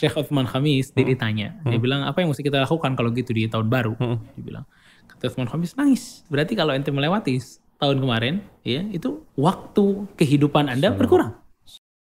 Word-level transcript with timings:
Syekh 0.00 0.12
Uthman 0.12 0.44
Khamis 0.44 0.92
dia 0.92 1.08
ditanya, 1.08 1.56
dia 1.64 1.80
bilang 1.80 2.04
apa 2.04 2.20
yang 2.20 2.28
mesti 2.28 2.44
kita 2.44 2.60
lakukan 2.68 2.92
kalau 3.00 3.08
gitu 3.16 3.32
di 3.32 3.48
tahun 3.48 3.72
baru? 3.72 3.96
Dia 4.36 4.44
bilang, 4.44 4.68
kata 5.08 5.32
Uthman 5.32 5.48
Khamis 5.48 5.72
nangis. 5.72 6.20
Berarti 6.28 6.52
kalau 6.52 6.76
ente 6.76 6.92
melewati 6.92 7.40
tahun 7.80 8.04
kemarin, 8.04 8.44
ya 8.60 8.84
itu 8.92 9.24
waktu 9.40 10.04
kehidupan 10.20 10.68
anda 10.68 10.92
berkurang. 10.92 11.40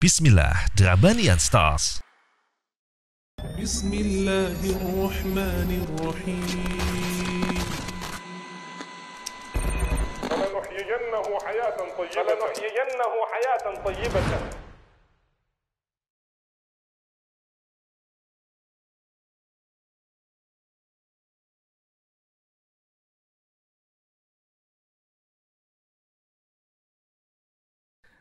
Bismillah, 0.03 0.67
Drabanian 0.75 1.39
Stars. 1.39 2.03
بسم 3.55 3.93
الله 3.93 4.59
الرحمن 4.75 5.69
الرحيم 5.85 6.51
فلنحيينه 10.27 11.27
حياة 11.45 11.79
طيبة 11.95 12.25
فلنحيينه 12.25 13.13
حياة 13.31 13.65
طيبة 13.85 14.29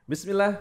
Bismillah. 0.09 0.57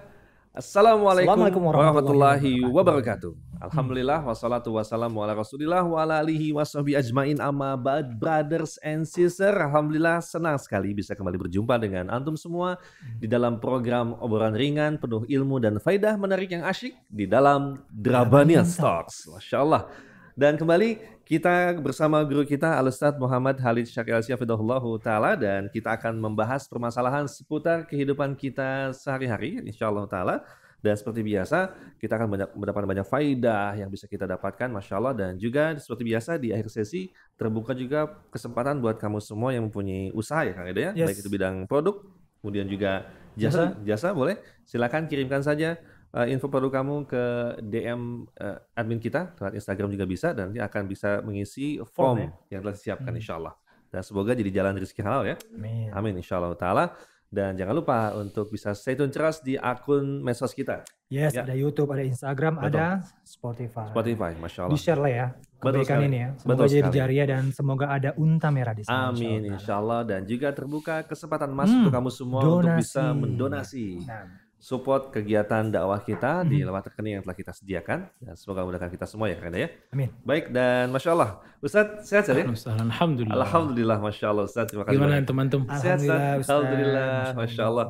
Assalamualaikum, 0.52 1.24
Assalamualaikum 1.24 1.62
warahmatullahi 1.72 2.60
warahmatullahi 2.60 2.68
wabarakatuh. 2.68 3.32
Alhamdulillah 3.64 4.20
wassalatu 4.20 4.76
wassalamu 4.76 5.24
ala 5.24 5.32
Rasulillah 5.32 5.80
wa 5.88 6.04
ala 6.04 6.20
alihi 6.20 6.52
washabi 6.52 6.92
ajmain 6.92 7.40
amma 7.40 7.72
ba'd 7.72 8.20
brothers 8.20 8.76
and 8.84 9.08
sisters. 9.08 9.56
Alhamdulillah 9.56 10.20
senang 10.20 10.60
sekali 10.60 10.92
bisa 10.92 11.16
kembali 11.16 11.48
berjumpa 11.48 11.80
dengan 11.80 12.12
antum 12.12 12.36
semua 12.36 12.76
di 13.16 13.24
dalam 13.24 13.56
program 13.56 14.20
obrolan 14.20 14.52
ringan 14.52 15.00
penuh 15.00 15.24
ilmu 15.24 15.64
dan 15.64 15.80
faidah 15.80 16.20
menarik 16.20 16.52
yang 16.52 16.68
asyik 16.68 16.92
di 17.08 17.24
dalam 17.24 17.80
Drabanian 17.88 18.68
Talks. 18.68 19.32
Masya 19.32 19.64
Allah. 19.64 19.88
Dan 20.36 20.60
kembali 20.60 21.17
kita 21.28 21.76
bersama 21.76 22.24
guru 22.24 22.40
kita 22.40 22.80
Al-Ustaz 22.80 23.12
Muhammad 23.20 23.60
Halid 23.60 23.84
Syakir 23.84 24.16
Syafidahullah 24.24 24.80
Ta'ala 24.96 25.36
dan 25.36 25.68
kita 25.68 25.92
akan 25.92 26.16
membahas 26.16 26.64
permasalahan 26.64 27.28
seputar 27.28 27.84
kehidupan 27.84 28.32
kita 28.32 28.96
sehari-hari 28.96 29.60
insya 29.60 29.92
Allah 29.92 30.08
Ta'ala. 30.08 30.36
Dan 30.80 30.94
seperti 30.96 31.26
biasa 31.26 31.74
kita 32.00 32.16
akan 32.16 32.28
banyak, 32.32 32.48
mendapatkan 32.54 32.88
banyak 32.88 33.06
faidah 33.10 33.76
yang 33.76 33.90
bisa 33.92 34.08
kita 34.08 34.24
dapatkan 34.30 34.72
Masya 34.72 34.94
Allah 34.96 35.12
dan 35.12 35.30
juga 35.34 35.74
seperti 35.76 36.06
biasa 36.06 36.38
di 36.38 36.54
akhir 36.54 36.70
sesi 36.70 37.10
terbuka 37.34 37.74
juga 37.74 38.24
kesempatan 38.30 38.78
buat 38.78 38.96
kamu 38.96 39.18
semua 39.18 39.50
yang 39.52 39.66
mempunyai 39.68 40.14
usaha 40.14 40.46
ya 40.46 40.54
Kang 40.54 40.70
Edo 40.70 40.80
ya. 40.80 40.92
Yes. 40.96 41.12
Baik 41.12 41.18
itu 41.26 41.30
bidang 41.34 41.66
produk 41.66 41.98
kemudian 42.40 42.70
juga 42.70 43.10
jasa, 43.34 43.74
jasa 43.82 44.14
boleh 44.14 44.38
silakan 44.62 45.10
kirimkan 45.10 45.42
saja 45.42 45.82
uh, 46.10 46.26
info 46.26 46.46
produk 46.46 46.70
kamu 46.74 47.04
ke 47.04 47.24
DM 47.62 48.00
uh, 48.34 48.58
admin 48.72 48.98
kita 48.98 49.32
lewat 49.34 49.54
Instagram 49.54 49.88
juga 49.88 50.04
bisa 50.04 50.30
dan 50.30 50.48
nanti 50.48 50.60
akan 50.60 50.82
bisa 50.84 51.20
mengisi 51.20 51.76
form 51.80 52.18
Form, 52.18 52.30
yang 52.48 52.60
telah 52.60 52.74
disiapkan 52.74 53.08
Hmm. 53.08 53.18
insya 53.18 53.34
Allah 53.36 53.54
dan 53.88 54.00
semoga 54.02 54.32
jadi 54.32 54.50
jalan 54.52 54.76
rezeki 54.76 55.00
halal 55.00 55.24
ya 55.24 55.36
Amin. 55.50 55.88
amin 55.90 56.14
insya 56.16 56.36
Allah 56.36 56.52
taala 56.54 56.84
dan 57.26 57.52
jangan 57.54 57.74
lupa 57.74 57.98
untuk 58.14 58.48
bisa 58.48 58.72
stay 58.72 58.92
tune 58.92 59.08
ceras 59.08 59.40
di 59.40 59.54
akun 59.54 60.20
medsos 60.20 60.52
kita 60.52 60.84
Yes, 61.08 61.32
Ya. 61.32 61.40
ada 61.40 61.56
YouTube, 61.56 61.88
ada 61.88 62.04
Instagram, 62.04 62.60
Betul. 62.60 62.68
ada 62.76 63.00
Spotify. 63.22 63.88
Spotify 63.88 64.32
masya 64.34 64.60
Di 64.60 64.66
Allah 64.66 64.76
share 64.78 65.00
lah 65.00 65.08
ya 65.10 65.26
Betul 65.58 65.80
kebaikan 65.80 65.98
ini 66.04 66.18
ya. 66.18 66.28
Semoga 66.34 66.44
Betul 66.54 66.66
jadi 66.68 66.80
sekali. 66.84 66.98
jariah 67.00 67.26
dan 67.26 67.44
semoga 67.48 67.86
ada 67.88 68.10
unta 68.14 68.48
merah 68.48 68.72
di 68.72 68.84
sana. 68.84 69.08
amin 69.08 69.16
insyaallah. 69.40 69.48
insya 69.50 69.72
Allah 69.74 70.00
dan 70.04 70.20
juga 70.22 70.48
terbuka 70.50 70.94
kesempatan 71.02 71.48
emas 71.48 71.66
Hmm, 71.66 71.78
untuk 71.80 71.92
kamu 71.94 72.10
semua 72.10 72.40
untuk 72.44 72.76
bisa 72.76 73.02
donasi. 73.02 73.16
mendonasi 73.18 73.86
Nah, 74.04 74.24
support 74.58 75.08
kegiatan 75.08 75.62
dakwah 75.64 75.98
kita 75.98 76.42
di 76.42 76.60
Mhm. 76.60 76.66
lewat 76.66 76.82
rekening 76.90 77.12
yang 77.14 77.22
telah 77.22 77.34
kita 77.34 77.52
sediakan 77.52 77.98
dan 78.18 78.34
semoga 78.34 78.66
memudahkan 78.66 78.90
kita 78.90 79.06
semua 79.06 79.26
ya 79.26 79.38
Kang 79.38 79.48
Eda 79.48 79.58
ya 79.64 79.68
amin. 79.90 80.10
Baik 80.20 80.50
dan 80.50 80.90
masya 80.90 81.14
Allah, 81.14 81.30
Ustadz 81.58 82.02
sehat 82.04 82.26
sehat 82.26 82.36
ya? 82.36 82.46
Alhamdulillah. 82.74 83.38
Alhamdulillah, 83.38 83.98
masya 83.98 84.26
Allah 84.28 84.44
Ustadz 84.44 84.68
terima 84.68 84.82
kasih. 84.82 84.98
Gimana 84.98 85.14
teman-teman? 85.22 85.66
Sehat, 85.78 85.98
Ustaz. 85.98 86.10
Alhamdulillah, 86.10 86.34
Ustaz. 86.36 86.50
Alhamdulillah, 86.50 87.14
Masya 87.34 87.62
Allah. 87.64 87.86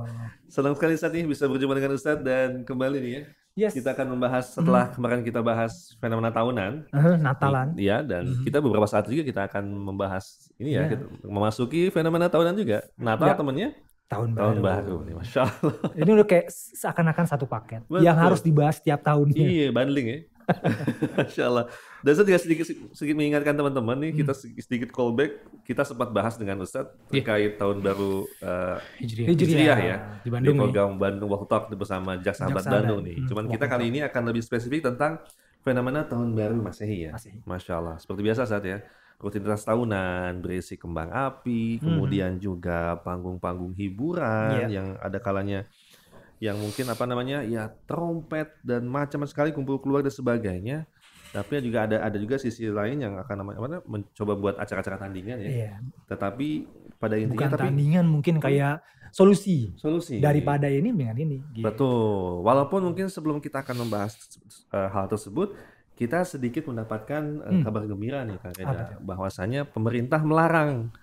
Senang 0.47 0.75
sekali 0.77 0.93
Ustadz 0.95 1.17
nih 1.17 1.25
bisa 1.27 1.45
berjumpa 1.45 1.75
dengan 1.75 1.93
Ustadz 1.93 2.23
dan 2.23 2.49
kembali 2.63 2.99
nih 3.01 3.13
ya. 3.13 3.23
Yes. 3.59 3.75
Kita 3.75 3.91
akan 3.91 4.15
membahas 4.15 4.55
setelah 4.55 4.87
kemarin 4.95 5.21
kita 5.21 5.43
bahas 5.43 5.91
fenomena 5.99 6.31
tahunan. 6.31 6.87
Eh, 6.89 7.17
Natalan. 7.19 7.75
Iya 7.75 8.07
dan 8.07 8.31
Mhm. 8.31 8.47
kita 8.47 8.63
beberapa 8.63 8.87
saat 8.87 9.11
juga 9.11 9.27
kita 9.27 9.51
akan 9.51 9.67
membahas 9.67 10.47
ini 10.57 10.79
ya, 10.79 10.87
Ya. 10.87 10.95
kita 10.95 11.05
memasuki 11.27 11.91
fenomena 11.91 12.31
tahunan 12.31 12.55
juga. 12.55 12.87
Natal 12.95 13.27
Ya. 13.27 13.35
temennya 13.35 13.69
Tahun 14.09 14.33
baru. 14.33 14.41
tahun 14.41 14.59
baru 14.59 14.97
nih, 15.05 15.15
masya 15.15 15.41
Allah. 15.45 15.75
Ini 15.95 16.11
udah 16.17 16.27
kayak 16.27 16.47
seakan-akan 16.51 17.25
satu 17.29 17.45
paket 17.45 17.85
Betul. 17.85 18.01
yang 18.01 18.17
harus 18.17 18.41
dibahas 18.41 18.81
tiap 18.81 19.01
tahunnya. 19.01 19.37
Iya, 19.39 19.69
bundling 19.69 20.09
ya. 20.09 20.19
Masya 21.13 21.45
Allah. 21.45 21.65
Dan 22.01 22.13
saya 22.15 22.25
juga 22.25 22.41
sedikit, 22.41 22.65
sedikit 22.97 23.15
mengingatkan 23.15 23.53
teman-teman 23.53 24.01
nih, 24.01 24.13
kita 24.17 24.33
Hmm. 24.33 24.41
sedikit, 24.41 24.63
sedikit 24.65 24.89
callback. 24.89 25.33
Kita 25.61 25.85
sempat 25.85 26.09
bahas 26.09 26.35
dengan 26.35 26.57
Ustadz 26.59 26.89
Iya. 27.13 27.21
terkait 27.21 27.53
tahun 27.57 27.85
baru 27.85 28.25
eh, 28.41 28.77
Hijriah. 28.97 29.27
Hijriah. 29.29 29.45
Hijriah 29.45 29.79
ya. 29.79 29.97
Di 30.17 30.25
di 30.25 30.29
Bandung 30.31 30.55
nih. 30.55 30.63
program 30.65 30.89
Bandung 30.97 31.29
Walk 31.29 31.45
Talk 31.47 31.69
bersama 31.71 32.17
Jak 32.17 32.33
Sahabat 32.33 32.65
Bandung 32.65 33.05
nih. 33.05 33.17
Hmm, 33.19 33.29
Cuman 33.29 33.45
Walk 33.45 33.53
kita 33.53 33.65
kali 33.69 33.85
ini 33.87 34.01
akan 34.01 34.23
lebih 34.25 34.41
spesifik 34.41 34.81
tentang 34.83 35.21
fenomena 35.61 36.01
tahun 36.03 36.33
baru 36.33 36.57
Masehi 36.57 36.97
ya. 37.05 37.13
Masehi. 37.13 37.45
Masya 37.45 37.73
Allah. 37.77 37.97
Seperti 37.99 38.21
biasa 38.25 38.49
saat 38.49 38.65
ya. 38.65 38.81
Rutinitas 39.19 39.67
tahunan 39.67 40.39
berisi 40.39 40.79
kembang 40.79 41.11
api, 41.11 41.79
Hmm. 41.79 41.85
kemudian 41.85 42.39
juga 42.39 42.95
panggung-panggung 43.03 43.75
hiburan 43.75 44.71
Iya. 44.71 44.79
yang 44.79 44.89
ada 44.99 45.19
kalanya 45.19 45.67
yang 46.39 46.55
mungkin 46.55 46.87
apa 46.87 47.03
namanya 47.03 47.43
ya 47.43 47.67
trompet 47.91 48.55
dan 48.63 48.87
macam 48.87 49.27
sekali 49.27 49.51
kumpul 49.51 49.83
keluar 49.83 50.07
dan 50.07 50.15
sebagainya. 50.15 50.87
Tapi 51.29 51.61
juga 51.61 51.85
ada 51.85 52.01
ada 52.01 52.17
juga 52.17 52.39
sisi 52.39 52.71
lain 52.71 53.03
yang 53.05 53.19
akan 53.19 53.37
namanya 53.43 53.59
apa 53.59 53.69
mencoba 53.85 54.33
buat 54.39 54.55
acara-acara 54.57 54.97
tandingan 55.03 55.37
ya. 55.45 55.51
Iya. 55.51 55.73
Tetapi 56.09 56.49
pada 56.97 57.19
intinya 57.19 57.35
Bukan 57.43 57.51
tapi 57.53 57.67
tandingan 57.69 58.07
mungkin 58.07 58.35
kayak 58.39 58.81
solusi 59.11 59.75
solusi 59.77 60.23
daripada 60.23 60.71
ini 60.71 60.95
dengan 60.95 61.19
ini. 61.19 61.43
Gitu. 61.53 61.67
Betul. 61.67 62.47
Walaupun 62.47 62.81
mungkin 62.87 63.11
sebelum 63.11 63.43
kita 63.43 63.67
akan 63.67 63.83
membahas 63.83 64.15
eh, 64.73 64.89
hal 64.89 65.11
tersebut, 65.11 65.53
kita 65.99 66.23
sedikit 66.23 66.63
mendapatkan 66.65 67.23
eh, 67.43 67.51
Hmm. 67.51 67.63
kabar 67.67 67.83
gembira 67.85 68.23
nih 68.23 68.39
Kang 68.39 68.55
Reda, 68.55 69.03
bahwasanya 69.03 69.67
pemerintah 69.67 70.23
melarang 70.23 70.95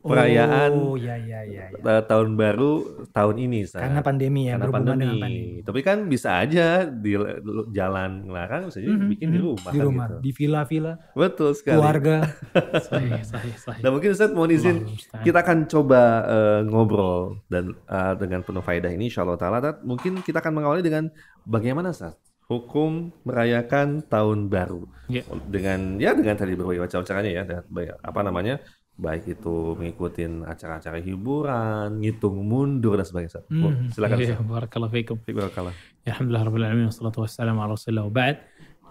perayaan 0.00 0.72
Oh, 0.72 0.96
iya 0.96 1.12
iya 1.12 1.44
iya. 1.44 1.64
iya. 1.68 1.76
eh, 1.76 2.02
tahun 2.02 2.32
baru 2.32 2.72
tahun 3.12 3.36
ini, 3.36 3.68
Ustaz. 3.68 3.84
Karena 3.84 4.00
pandemi 4.00 4.48
ya, 4.48 4.56
Karena 4.56 4.72
pandemi. 4.72 5.04
pandemi. 5.04 5.34
Tapi 5.60 5.80
kan 5.84 6.08
bisa 6.08 6.40
aja 6.40 6.88
di 6.88 7.12
jalan 7.70 8.24
ngelarang, 8.24 8.72
bisa 8.72 8.80
juga 8.80 8.96
Mhm, 8.96 9.08
bikin 9.12 9.28
di 9.28 9.36
mhm. 9.36 9.44
rumah 9.44 9.70
Di 9.70 9.76
kan 9.76 9.84
rumah, 9.84 10.06
gitu. 10.08 10.16
di 10.18 10.30
villa-villa, 10.32 10.92
Betul 11.12 11.50
sekali. 11.52 11.76
keluarga. 11.76 12.16
Sahih, 12.80 13.20
sahih. 13.22 13.52
Dan 13.84 13.90
mungkin 13.92 14.10
Ustaz 14.10 14.32
mohon 14.32 14.50
izin 14.50 14.88
kita 15.20 15.44
akan 15.44 15.68
coba 15.68 16.00
eh, 16.24 16.60
ngobrol 16.64 17.36
dan 17.46 17.76
eh, 17.76 18.14
dengan 18.16 18.40
penuh 18.40 18.64
faedah 18.64 18.88
ini 18.88 19.12
insyaallah 19.12 19.36
taala 19.36 19.60
mungkin 19.84 20.24
kita 20.24 20.40
akan 20.40 20.52
mengawali 20.56 20.80
dengan 20.80 21.12
bagaimana 21.44 21.92
Ustaz 21.92 22.16
hukum 22.50 23.14
merayakan 23.22 24.02
tahun 24.04 24.50
baru 24.50 24.90
Ya. 25.06 25.22
dengan 25.46 25.96
ya 25.96 26.10
dengan 26.12 26.34
tadi 26.34 26.54
berbagai 26.54 26.82
macam 26.82 27.02
caranya 27.02 27.30
ya 27.30 27.42
dan 27.42 27.62
apa 27.96 28.20
namanya 28.20 28.58
baik 28.94 29.32
itu 29.32 29.74
mengikuti 29.74 30.22
acara-acara 30.26 30.98
hiburan 31.00 31.98
ngitung 31.98 32.36
mundur 32.42 32.94
dan 32.94 33.06
sebagainya 33.06 33.42
Mhm. 33.48 33.90
silakan 33.90 34.16
Ustaz. 34.18 34.42
barakallahu 34.44 34.92
fiikum. 34.92 35.16
Barakallah. 35.24 35.72
Ya, 36.02 36.12
Alhamdulillah 36.12 36.44
Rabbil 36.44 36.64
Alamin 36.64 36.86
Wassalatu 36.86 37.18
wassalamu 37.22 37.58
ala 37.60 37.72
rasulillah 37.72 38.04
wa 38.04 38.12
ba'd 38.12 38.36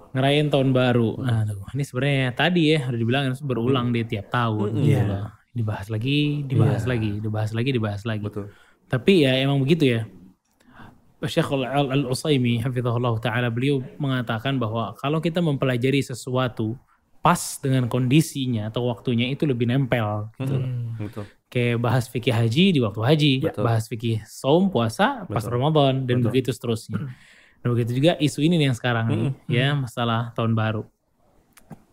Ngerayain 0.09 0.49
tahun 0.49 0.73
baru 0.73 1.21
Nah 1.21 1.45
tuh, 1.45 1.61
ini 1.69 1.83
sebenarnya 1.83 2.33
tadi 2.33 2.73
ya 2.73 2.89
Udah 2.89 2.97
dibilang 2.97 3.23
berulang 3.39 3.93
di 3.93 4.01
tiap 4.03 4.29
tahun 4.29 4.73
Mm-mm. 4.73 4.81
gitu 4.83 5.03
loh. 5.05 5.29
Dibahas 5.49 5.87
lagi 5.87 6.19
Dibahas 6.43 6.81
Iya. 6.81 6.89
lagi 6.89 7.11
Dibahas 7.19 7.51
lagi 7.53 7.69
Dibahas 7.69 8.01
lagi 8.03 8.23
Betul. 8.25 8.45
Tapi 8.89 9.13
ya 9.21 9.37
emang 9.37 9.61
begitu 9.61 9.85
ya 9.85 10.09
Syekh 11.27 11.51
Al- 11.51 11.91
Al-Usaimi 11.91 12.63
Hafizahullah 12.63 13.19
Ta'ala 13.19 13.51
Beliau 13.51 13.83
mengatakan 13.99 14.55
bahwa 14.55 14.95
Kalau 14.95 15.19
kita 15.19 15.43
mempelajari 15.43 15.99
sesuatu 15.99 16.79
Pas 17.19 17.59
dengan 17.59 17.91
kondisinya 17.91 18.71
Atau 18.71 18.87
waktunya 18.87 19.27
itu 19.27 19.43
lebih 19.43 19.67
nempel 19.67 20.31
gitu. 20.39 20.55
Hmm. 20.55 20.95
Betul. 20.95 21.25
Kayak 21.49 21.81
bahas 21.81 22.05
fikih 22.05 22.29
haji 22.29 22.77
di 22.77 22.79
waktu 22.79 23.01
haji, 23.01 23.31
Betul. 23.41 23.65
bahas 23.65 23.89
fikih 23.89 24.21
saum 24.29 24.69
puasa 24.69 25.25
pas 25.25 25.41
Betul. 25.41 25.57
Ramadan 25.57 26.05
dan 26.05 26.21
Betul. 26.21 26.29
begitu 26.29 26.49
seterusnya. 26.53 27.09
Dan 27.59 27.67
begitu 27.73 27.97
juga 27.97 28.13
isu 28.21 28.45
ini 28.45 28.61
nih 28.61 28.69
yang 28.69 28.77
sekarang 28.77 29.05
nih 29.09 29.33
Mm-mm. 29.33 29.49
ya 29.49 29.73
masalah 29.73 30.29
tahun 30.37 30.53
baru. 30.53 30.85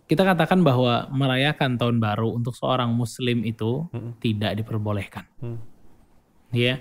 Kita 0.06 0.28
katakan 0.28 0.60
bahwa 0.60 1.08
merayakan 1.08 1.80
tahun 1.80 1.98
baru 1.98 2.36
untuk 2.36 2.52
seorang 2.52 2.92
muslim 2.92 3.48
itu 3.48 3.88
Mm-mm. 3.90 4.20
tidak 4.20 4.60
diperbolehkan. 4.60 5.24
Mm. 5.40 5.58
Ya. 6.52 6.78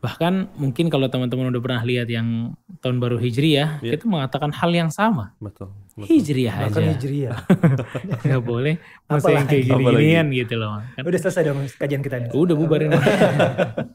Bahkan 0.00 0.56
mungkin 0.56 0.88
kalau 0.88 1.06
teman-teman 1.06 1.52
udah 1.52 1.60
pernah 1.60 1.82
lihat 1.84 2.08
yang 2.08 2.56
tahun 2.80 2.96
baru 2.98 3.20
Hijriyah, 3.20 3.84
Iya. 3.84 4.00
itu 4.00 4.08
mengatakan 4.08 4.48
hal 4.48 4.72
yang 4.72 4.88
sama. 4.88 5.36
Betul. 5.36 5.68
Betul. 5.92 6.08
Hijriyah 6.08 6.56
Bahkan 6.64 6.80
aja. 6.80 6.90
hijriah. 6.96 7.36
Nggak 8.24 8.42
boleh. 8.42 8.74
Masa 9.04 9.28
yang 9.30 9.44
kayak 9.44 9.64
gini-ginian 9.68 10.26
gitu 10.32 10.54
loh. 10.56 10.80
Kan 10.96 11.02
Udah 11.04 11.20
selesai 11.20 11.42
dong 11.44 11.60
kajian 11.68 12.00
kita 12.00 12.16
ini. 12.16 12.28
Udah 12.32 12.56
bubarin. 12.56 12.88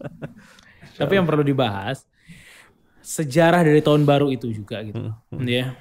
Tapi 0.99 1.11
yang 1.13 1.25
perlu 1.25 1.41
dibahas 1.41 2.05
sejarah 3.01 3.61
dari 3.61 3.81
tahun 3.81 4.01
baru 4.03 4.29
itu 4.29 4.49
juga 4.49 4.81
gitu. 4.81 4.97
Hmm, 4.97 5.41
hmm. 5.41 5.45
Ya. 5.45 5.73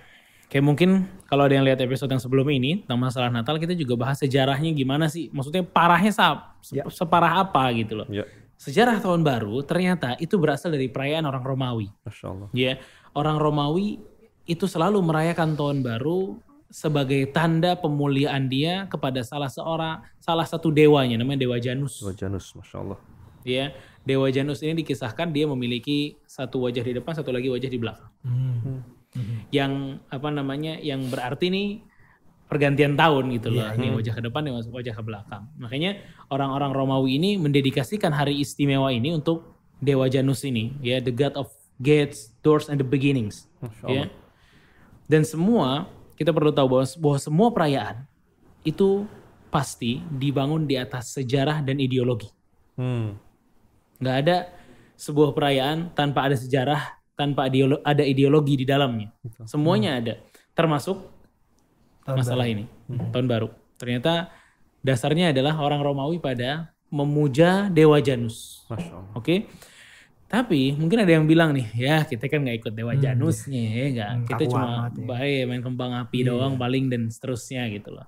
Kayak 0.48 0.64
mungkin 0.64 0.90
kalau 1.24 1.44
ada 1.44 1.52
yang 1.52 1.64
lihat 1.64 1.80
episode 1.80 2.06
yang 2.06 2.20
sebelum 2.20 2.46
ini 2.48 2.84
tentang 2.84 3.00
masalah 3.00 3.26
Natal 3.28 3.56
kita 3.56 3.72
juga 3.72 3.96
bahas 3.98 4.20
sejarahnya 4.20 4.70
gimana 4.70 5.08
sih. 5.08 5.28
Maksudnya 5.28 5.64
parahnya 5.64 6.12
se- 6.12 6.52
Ya. 6.72 6.84
separah 6.86 7.42
apa 7.42 7.64
gitu 7.74 7.96
loh. 7.96 8.06
Ya, 8.08 8.24
Sejarah 8.58 9.02
tahun 9.02 9.26
baru 9.26 9.60
ternyata 9.66 10.16
itu 10.22 10.38
berasal 10.38 10.72
dari 10.72 10.88
perayaan 10.88 11.26
orang 11.26 11.42
Romawi. 11.42 11.88
masya 12.06 12.26
Allah. 12.30 12.48
Ya, 12.54 12.78
orang 13.12 13.36
Romawi 13.36 14.00
itu 14.44 14.64
selalu 14.68 15.00
merayakan 15.00 15.56
tahun 15.56 15.80
baru 15.80 16.38
sebagai 16.74 17.30
tanda 17.30 17.78
pemuliaan 17.78 18.50
dia 18.50 18.90
kepada 18.90 19.22
salah 19.22 19.46
seorang 19.46 20.02
salah 20.18 20.42
satu 20.42 20.74
dewanya 20.74 21.14
namanya 21.14 21.46
Dewa 21.46 21.58
Janus. 21.62 22.02
Dewa 22.02 22.14
Janus, 22.14 22.50
masya 22.56 22.76
Allah. 22.82 22.98
Ya, 23.44 23.76
Dewa 24.02 24.26
Janus 24.32 24.64
ini 24.64 24.82
dikisahkan 24.82 25.30
dia 25.30 25.44
memiliki 25.46 26.18
satu 26.24 26.64
wajah 26.64 26.82
di 26.82 26.92
depan, 26.96 27.12
satu 27.14 27.30
lagi 27.30 27.52
wajah 27.52 27.70
di 27.70 27.78
belakang. 27.78 28.10
Yang 29.54 30.02
apa 30.10 30.28
namanya? 30.34 30.74
Yang 30.80 31.14
berarti 31.14 31.46
nih 31.52 31.68
pergantian 32.46 32.94
tahun 32.94 33.34
gitu 33.34 33.50
loh. 33.50 33.66
Ini 33.74 33.94
wajah 33.94 34.14
ke 34.14 34.22
depan, 34.22 34.46
ini 34.46 34.60
wajah 34.60 34.94
ke 34.94 35.02
belakang. 35.02 35.48
Makanya 35.58 35.98
orang-orang 36.30 36.70
Romawi 36.70 37.18
ini 37.18 37.40
mendedikasikan 37.40 38.12
hari 38.12 38.38
istimewa 38.40 38.92
ini 38.92 39.14
untuk 39.16 39.56
Dewa 39.82 40.08
Janus 40.08 40.46
ini, 40.46 40.72
ya, 40.80 41.02
the 41.02 41.12
God 41.12 41.34
of 41.36 41.50
Gates, 41.82 42.32
Doors 42.40 42.70
and 42.70 42.78
the 42.80 42.86
Beginnings. 42.86 43.50
Ya. 43.84 44.08
Dan 45.04 45.26
semua 45.26 45.90
kita 46.14 46.30
perlu 46.30 46.54
tahu 46.54 46.78
bahwa, 46.78 46.86
bahwa 46.86 47.18
semua 47.18 47.48
perayaan 47.50 47.96
itu 48.64 49.04
pasti 49.52 50.00
dibangun 50.08 50.64
di 50.64 50.74
atas 50.78 51.14
sejarah 51.14 51.60
dan 51.60 51.78
ideologi. 51.78 52.30
Hmm. 52.74 53.18
Nggak 54.02 54.16
ada 54.26 54.36
sebuah 54.98 55.34
perayaan 55.34 55.94
tanpa 55.94 56.26
ada 56.26 56.34
sejarah, 56.38 56.98
tanpa 57.14 57.46
ideolo- 57.46 57.82
ada 57.82 58.02
ideologi 58.02 58.58
di 58.58 58.66
dalamnya. 58.66 59.14
Semuanya 59.46 60.02
ada, 60.02 60.14
termasuk 60.54 61.13
Tahun 62.04 62.16
masalah 62.20 62.46
ini, 62.46 62.68
tahun 63.12 63.26
baru. 63.26 63.48
Ternyata 63.80 64.28
dasarnya 64.84 65.32
adalah 65.32 65.56
orang 65.56 65.80
Romawi 65.80 66.20
pada 66.20 66.76
memuja 66.92 67.72
Dewa 67.72 67.98
Janus. 67.98 68.68
Oke. 69.16 69.48
Tapi 70.28 70.74
mungkin 70.74 70.98
ada 71.04 71.12
yang 71.14 71.24
bilang 71.28 71.54
nih, 71.54 71.68
ya 71.76 71.96
kita 72.04 72.26
kan 72.26 72.42
nggak 72.42 72.64
ikut 72.64 72.72
Dewa 72.74 72.94
Janusnya 72.98 73.64
ya 73.70 73.86
nggak. 73.94 74.10
Hmm, 74.10 74.24
kita 74.28 74.42
cuma 74.50 74.66
amat 74.88 74.94
ya. 74.98 75.04
baik 75.06 75.42
main 75.46 75.62
kembang 75.62 75.92
api 75.94 76.18
doang 76.26 76.54
paling 76.58 76.90
dan 76.90 77.06
seterusnya 77.06 77.70
gitu 77.70 77.94
loh. 77.94 78.06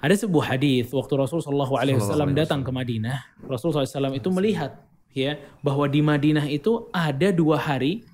Ada 0.00 0.26
sebuah 0.26 0.56
hadis 0.56 0.88
waktu 0.92 1.12
Rasul 1.16 1.44
Shallallahu 1.44 1.76
Alaihi 1.76 2.00
Wasallam 2.00 2.32
datang 2.32 2.64
ke 2.64 2.72
Madinah, 2.72 3.20
Rasul 3.44 3.68
SAW 3.72 4.16
itu 4.16 4.32
melihat 4.32 4.80
ya 5.12 5.36
bahwa 5.60 5.84
di 5.84 6.00
Madinah 6.00 6.48
itu 6.48 6.88
ada 6.88 7.28
dua 7.28 7.60
hari 7.60 8.04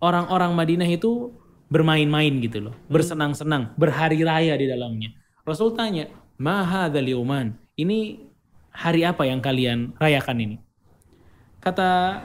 orang-orang 0.00 0.52
Madinah 0.56 0.88
itu 0.88 1.36
bermain-main 1.66 2.30
gitu 2.42 2.70
loh, 2.70 2.74
bersenang-senang, 2.86 3.74
berhari 3.74 4.22
raya 4.22 4.54
di 4.54 4.66
dalamnya. 4.70 5.10
Rasul 5.42 5.74
tanya, 5.74 6.06
"Ma 6.38 6.62
hadzal 6.62 7.06
yauman?" 7.06 7.58
Ini 7.76 8.22
hari 8.72 9.04
apa 9.04 9.26
yang 9.28 9.42
kalian 9.42 9.92
rayakan 9.98 10.38
ini? 10.40 10.56
Kata 11.60 12.22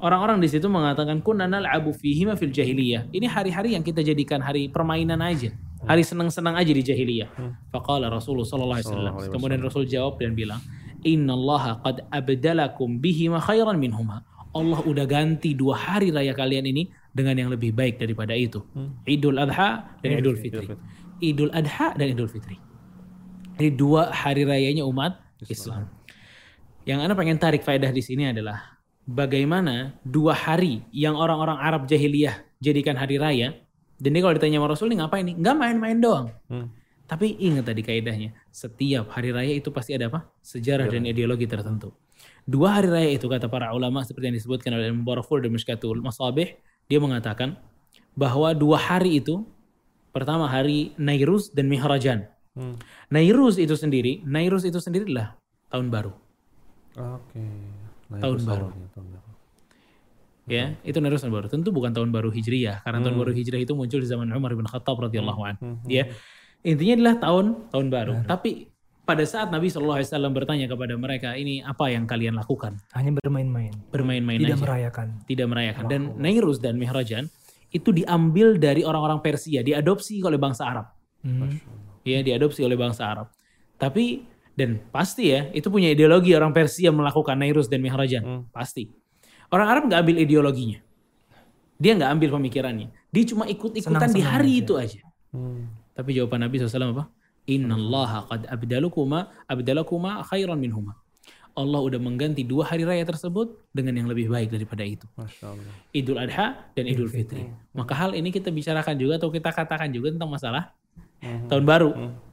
orang-orang 0.00 0.40
di 0.40 0.48
situ 0.48 0.66
mengatakan 0.66 1.20
kunna 1.20 1.44
nal'abu 1.44 1.92
fihi 1.92 2.24
ma 2.24 2.34
fil 2.34 2.50
jahiliyah. 2.50 3.12
Ini 3.12 3.26
hari-hari 3.28 3.76
yang 3.76 3.84
kita 3.84 4.00
jadikan 4.00 4.40
hari 4.40 4.72
permainan 4.72 5.20
aja. 5.20 5.52
Hari 5.84 6.04
senang-senang 6.04 6.56
aja 6.56 6.72
di 6.72 6.82
jahiliyah. 6.84 7.28
Faqala 7.72 8.12
Rasulullah 8.12 8.48
sallallahu 8.48 8.80
alaihi 8.80 8.88
wasallam. 8.88 9.14
Kemudian 9.32 9.60
Rasul 9.64 9.84
jawab 9.88 10.20
dan 10.20 10.36
bilang, 10.36 10.60
"Innallaha 11.04 11.80
qad 11.80 12.04
abdalakum 12.12 13.00
bihi 13.00 13.32
ma 13.32 13.40
khairan 13.40 13.80
minhuma." 13.80 14.24
Allah 14.50 14.82
udah 14.82 15.06
ganti 15.06 15.54
dua 15.54 15.78
hari 15.78 16.10
raya 16.10 16.34
kalian 16.34 16.66
ini 16.66 16.90
dengan 17.10 17.34
yang 17.38 17.50
lebih 17.50 17.74
baik 17.74 17.98
daripada 17.98 18.34
itu. 18.34 18.62
Idul 19.06 19.38
Adha 19.38 19.98
dan 20.02 20.10
Idul 20.18 20.38
Fitri. 20.38 20.66
Idul 21.20 21.50
Adha 21.52 21.94
dan 21.98 22.06
Idul 22.10 22.30
Fitri. 22.30 22.56
Ini 23.60 23.76
dua 23.76 24.08
hari 24.08 24.48
rayanya 24.48 24.88
umat 24.88 25.20
Islam. 25.44 25.90
Yang 26.88 26.98
Anda 27.04 27.14
pengen 27.18 27.36
tarik 27.36 27.60
faedah 27.60 27.92
di 27.92 28.00
sini 28.00 28.32
adalah 28.32 28.80
bagaimana 29.04 30.00
dua 30.00 30.32
hari 30.32 30.80
yang 30.96 31.12
orang-orang 31.12 31.60
Arab 31.60 31.84
jahiliyah 31.84 32.40
jadikan 32.62 32.96
hari 32.96 33.20
raya. 33.20 33.52
Dan 34.00 34.16
dia 34.16 34.24
kalau 34.24 34.32
ditanya 34.32 34.56
sama 34.56 34.72
Rasul, 34.72 34.88
ini 34.88 35.04
ngapain 35.04 35.24
nih? 35.28 35.36
Nggak 35.36 35.56
main-main 35.60 35.98
doang. 36.00 36.32
Tapi 37.04 37.36
ingat 37.36 37.68
tadi 37.68 37.84
kaidahnya, 37.84 38.32
setiap 38.48 39.12
hari 39.12 39.34
raya 39.34 39.52
itu 39.60 39.68
pasti 39.74 39.92
ada 39.92 40.08
apa? 40.08 40.30
Sejarah 40.40 40.88
dan 40.88 41.04
ideologi 41.04 41.44
tertentu. 41.44 41.92
Dua 42.48 42.80
hari 42.80 42.88
raya 42.88 43.10
itu 43.12 43.28
kata 43.28 43.50
para 43.52 43.74
ulama 43.76 44.00
seperti 44.06 44.32
yang 44.32 44.36
disebutkan 44.40 44.72
oleh 44.72 44.88
Mubarakfur 44.94 45.44
dan 45.44 45.52
Mishkatul 45.52 46.00
Masabih, 46.00 46.56
dia 46.90 46.98
mengatakan 46.98 47.54
bahwa 48.18 48.50
dua 48.50 48.76
hari 48.76 49.22
itu 49.22 49.46
pertama 50.10 50.50
hari 50.50 50.90
Nairuz 50.98 51.54
dan 51.54 51.70
Mihrajan. 51.70 52.26
Nairuz 53.08 53.56
itu 53.62 53.78
sendiri, 53.78 54.20
Nairuz 54.26 54.66
itu 54.66 54.82
sendiri 54.82 55.06
adalah 55.06 55.38
tahun 55.70 55.86
baru. 55.88 56.12
Oke. 56.98 57.46
Nah, 58.10 58.18
Tahun 58.18 58.38
baru. 58.42 58.66
salahnya, 58.74 58.88
tahun 58.90 59.06
baru. 59.14 59.30
Ya, 60.50 60.64
itu 60.82 60.98
Nairuz 60.98 61.22
tahun 61.22 61.34
baru. 61.38 61.46
Tentu 61.46 61.70
bukan 61.70 61.94
tahun 61.94 62.10
baru 62.10 62.34
Hijriyah, 62.34 62.82
karena 62.82 62.98
tahun 63.06 63.16
baru 63.22 63.30
Hijriyah 63.30 63.62
itu 63.62 63.72
muncul 63.78 64.02
di 64.02 64.08
zaman 64.10 64.26
Umar 64.34 64.50
bin 64.58 64.66
Khattab 64.66 64.98
radhiyallahu 64.98 65.40
anhu. 65.46 65.78
Ya. 65.86 66.10
Intinya 66.66 66.98
adalah 66.98 67.14
tahun 67.22 67.46
tahun 67.70 67.86
baru. 67.88 68.12
Tapi 68.26 68.69
pada 69.10 69.26
saat 69.26 69.50
Nabi 69.50 69.66
SAW 69.66 70.30
bertanya 70.30 70.70
kepada 70.70 70.94
mereka, 70.94 71.34
ini 71.34 71.58
apa 71.66 71.90
yang 71.90 72.06
kalian 72.06 72.38
lakukan? 72.38 72.78
Hanya 72.94 73.18
bermain-main. 73.18 73.74
Bermain-main 73.90 74.38
Tidak 74.38 74.54
aja. 74.54 74.62
merayakan. 74.62 75.06
Tidak 75.26 75.46
merayakan. 75.50 75.84
Dan 75.90 76.00
Nairuz 76.14 76.62
dan 76.62 76.78
Mihrajan 76.78 77.26
itu 77.74 77.90
diambil 77.90 78.54
dari 78.62 78.86
orang-orang 78.86 79.18
Persia, 79.18 79.66
diadopsi 79.66 80.22
oleh 80.22 80.38
bangsa 80.38 80.70
Arab. 80.70 80.86
Hmm. 81.26 81.58
Ya, 82.06 82.22
diadopsi 82.22 82.62
oleh 82.62 82.78
bangsa 82.78 83.10
Arab. 83.10 83.26
Tapi 83.74 84.22
dan 84.54 84.78
pasti 84.94 85.34
ya, 85.34 85.50
itu 85.50 85.66
punya 85.66 85.90
ideologi 85.90 86.30
orang 86.38 86.54
Persia 86.54 86.94
melakukan 86.94 87.34
Nairuz 87.34 87.66
dan 87.66 87.82
Mihrajan. 87.82 88.46
Pasti. 88.54 88.86
Orang 89.50 89.66
Arab 89.66 89.82
nggak 89.90 90.00
ambil 90.06 90.16
ideologinya. 90.22 90.78
Dia 91.82 91.98
nggak 91.98 92.10
ambil 92.14 92.30
pemikirannya. 92.38 92.94
Dia 93.10 93.24
cuma 93.26 93.50
ikut-ikutan 93.50 94.14
di 94.14 94.22
hari 94.22 94.54
aja. 94.54 94.62
itu 94.62 94.72
aja. 94.78 95.00
Tapi 95.98 96.10
jawaban 96.14 96.46
Nabi 96.46 96.62
SAW 96.62 96.94
apa? 96.94 97.04
Inna 97.48 97.74
Allah 97.78 98.26
qad 98.28 98.42
abdalukuma 98.50 99.32
abdalakuma 99.48 100.20
khairan 100.28 100.58
minhuma. 100.60 100.96
Allah 101.50 101.82
udah 101.82 101.98
mengganti 101.98 102.46
dua 102.46 102.62
hari 102.70 102.86
raya 102.86 103.02
tersebut 103.02 103.58
dengan 103.74 103.98
yang 103.98 104.08
lebih 104.08 104.30
baik 104.30 104.54
daripada 104.54 104.86
itu. 104.86 105.04
Idul 105.90 106.22
Adha 106.22 106.70
dan 106.78 106.84
Idul 106.86 107.10
Fitri. 107.10 107.50
Maka 107.74 107.92
hal 107.98 108.14
ini 108.14 108.30
kita 108.30 108.54
bicarakan 108.54 108.94
juga 108.94 109.18
atau 109.18 109.34
kita 109.34 109.50
katakan 109.50 109.90
juga 109.90 110.14
tentang 110.14 110.30
masalah 110.30 110.70
tahun 111.50 111.64
baru. 111.66 111.90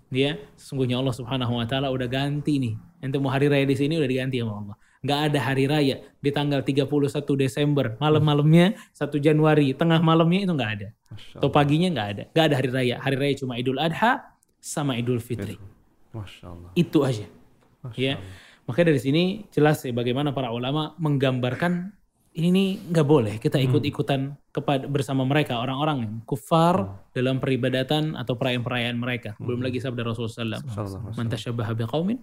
Ya, 0.08 0.40
sesungguhnya 0.56 1.02
Allah 1.02 1.12
Subhanahu 1.12 1.60
wa 1.60 1.66
taala 1.68 1.92
udah 1.92 2.08
ganti 2.08 2.62
nih. 2.62 2.74
Ente 3.04 3.18
mau 3.20 3.28
hari 3.28 3.52
raya 3.52 3.66
di 3.68 3.76
sini 3.76 4.00
udah 4.00 4.08
diganti 4.08 4.40
sama 4.40 4.54
Allah. 4.64 4.76
Nggak 5.04 5.20
ada 5.30 5.40
hari 5.44 5.66
raya 5.70 5.96
di 6.18 6.30
tanggal 6.34 6.62
31 6.64 6.88
Desember, 7.38 7.86
malam-malamnya 8.00 8.74
1 8.96 9.18
Januari, 9.20 9.74
tengah 9.76 10.00
malamnya 10.00 10.46
itu 10.48 10.54
nggak 10.54 10.72
ada. 10.80 10.88
Atau 11.36 11.50
paginya 11.52 11.90
nggak 11.92 12.08
ada. 12.08 12.24
Nggak 12.32 12.46
ada 12.48 12.56
hari 12.56 12.70
raya. 12.70 12.96
Hari 13.02 13.16
raya 13.18 13.34
cuma 13.36 13.54
Idul 13.60 13.82
Adha 13.82 14.37
sama 14.68 15.00
Idul 15.00 15.24
Fitri. 15.24 15.56
Masya 16.12 16.46
Allah. 16.52 16.70
Itu 16.76 17.08
aja. 17.08 17.24
Ya. 17.96 18.20
Makanya 18.68 18.92
dari 18.92 19.00
sini 19.00 19.24
jelas 19.48 19.80
ya 19.88 19.96
bagaimana 19.96 20.36
para 20.36 20.52
ulama 20.52 20.92
menggambarkan 21.00 21.96
ini 22.36 22.54
nih 22.54 22.70
nggak 22.94 23.08
boleh 23.08 23.36
kita 23.40 23.58
ikut-ikutan 23.64 24.36
kepada 24.52 24.86
bersama 24.86 25.24
mereka 25.24 25.58
orang-orang 25.58 25.98
yang 26.06 26.14
kufar 26.28 27.02
dalam 27.16 27.40
peribadatan 27.40 28.14
atau 28.20 28.36
perayaan-perayaan 28.36 28.98
mereka. 29.00 29.40
Belum 29.40 29.64
lagi 29.64 29.80
sabda 29.80 30.04
Rasulullah 30.04 30.60
SAW. 30.62 31.16
Man 31.16 31.32
tashabbaha 31.32 31.72
biqaumin 31.74 32.20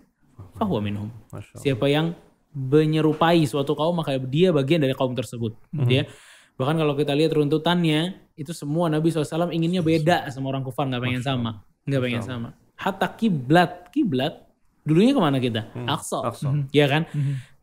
fahuwa 0.61 0.81
minhum. 0.85 1.09
Masya 1.33 1.57
Allah. 1.57 1.63
Siapa 1.65 1.87
yang 1.89 2.07
menyerupai 2.55 3.43
suatu 3.49 3.75
kaum 3.75 3.99
maka 3.99 4.15
dia 4.21 4.53
bagian 4.55 4.85
dari 4.85 4.93
kaum 4.95 5.17
tersebut. 5.17 5.57
Ya. 5.89 6.07
Bahkan 6.55 6.79
kalau 6.79 6.95
kita 6.95 7.11
lihat 7.19 7.35
runtutannya 7.35 8.31
itu 8.39 8.55
semua 8.55 8.87
Nabi 8.87 9.11
SAW 9.11 9.51
inginnya 9.51 9.83
beda 9.83 10.31
sama 10.31 10.55
orang 10.55 10.63
kufar 10.63 10.87
nggak 10.87 11.03
pengen 11.03 11.23
sama, 11.27 11.67
nggak 11.85 12.01
pengen 12.01 12.23
sama. 12.25 12.49
Hatta 12.75 13.07
kiblat, 13.15 13.89
kiblat 13.95 14.45
dulunya 14.85 15.17
ke 15.17 15.21
mana 15.21 15.39
kita? 15.41 15.73
Aqsa, 15.89 16.21
Aqsa. 16.25 16.49
ya 16.75 16.87
kan? 16.91 17.09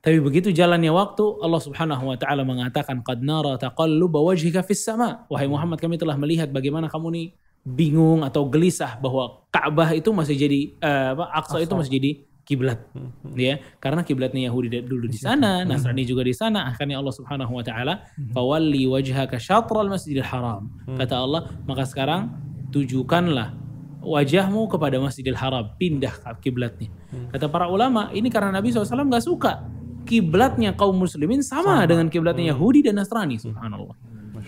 Tapi 0.01 0.17
begitu 0.17 0.49
jalannya 0.49 0.89
waktu 0.89 1.21
Allah 1.45 1.61
Subhanahu 1.61 2.09
wa 2.09 2.17
taala 2.17 2.41
mengatakan 2.41 3.05
qad 3.05 3.21
nara 3.21 3.53
taqalluba 3.61 4.17
wajhika 4.17 4.65
fis 4.65 4.81
sama. 4.81 5.29
Wahai 5.29 5.45
Muhammad 5.45 5.77
kami 5.77 6.01
telah 6.01 6.17
melihat 6.17 6.49
bagaimana 6.49 6.89
kamu 6.89 7.07
nih 7.13 7.27
bingung 7.61 8.25
atau 8.25 8.49
gelisah 8.49 8.97
bahwa 8.97 9.45
Ka'bah 9.53 9.93
itu 9.93 10.09
masih 10.09 10.33
jadi 10.33 10.59
eh, 10.81 11.09
apa 11.13 11.29
Aqsa 11.37 11.61
itu 11.61 11.73
masih 11.77 11.93
jadi 12.01 12.11
kiblat. 12.41 12.81
Ya, 13.37 13.61
karena 13.77 14.01
kiblatnya 14.01 14.49
Yahudi 14.49 14.81
dulu 14.81 15.05
di 15.05 15.21
sana, 15.21 15.61
Nasrani 15.61 16.01
juga 16.01 16.25
di 16.25 16.33
sana. 16.33 16.65
Akhirnya 16.73 16.97
Allah 16.97 17.13
Subhanahu 17.13 17.53
wa 17.53 17.63
taala 17.63 18.01
fawalli 18.33 18.89
wajhaka 18.89 19.37
syatral 19.37 19.85
masjidil 19.85 20.25
haram. 20.25 20.65
Kata 20.97 21.21
Allah, 21.21 21.45
maka 21.69 21.85
sekarang 21.85 22.33
tujukanlah 22.73 23.53
wajahmu 24.01 24.65
kepada 24.67 24.97
Masjidil 24.97 25.37
Haram, 25.37 25.77
pindah 25.77 26.11
ke 26.11 26.49
kiblatnya. 26.49 26.89
Kata 27.29 27.47
para 27.47 27.69
ulama, 27.69 28.09
ini 28.11 28.27
karena 28.33 28.49
Nabi 28.49 28.73
SAW 28.73 29.07
nggak 29.07 29.25
suka 29.25 29.65
kiblatnya 30.03 30.73
kaum 30.73 30.97
muslimin 30.97 31.45
sama, 31.45 31.85
dengan 31.85 32.09
kiblatnya 32.09 32.51
Yahudi 32.51 32.81
dan 32.81 32.97
Nasrani, 32.97 33.37
subhanallah. 33.37 33.93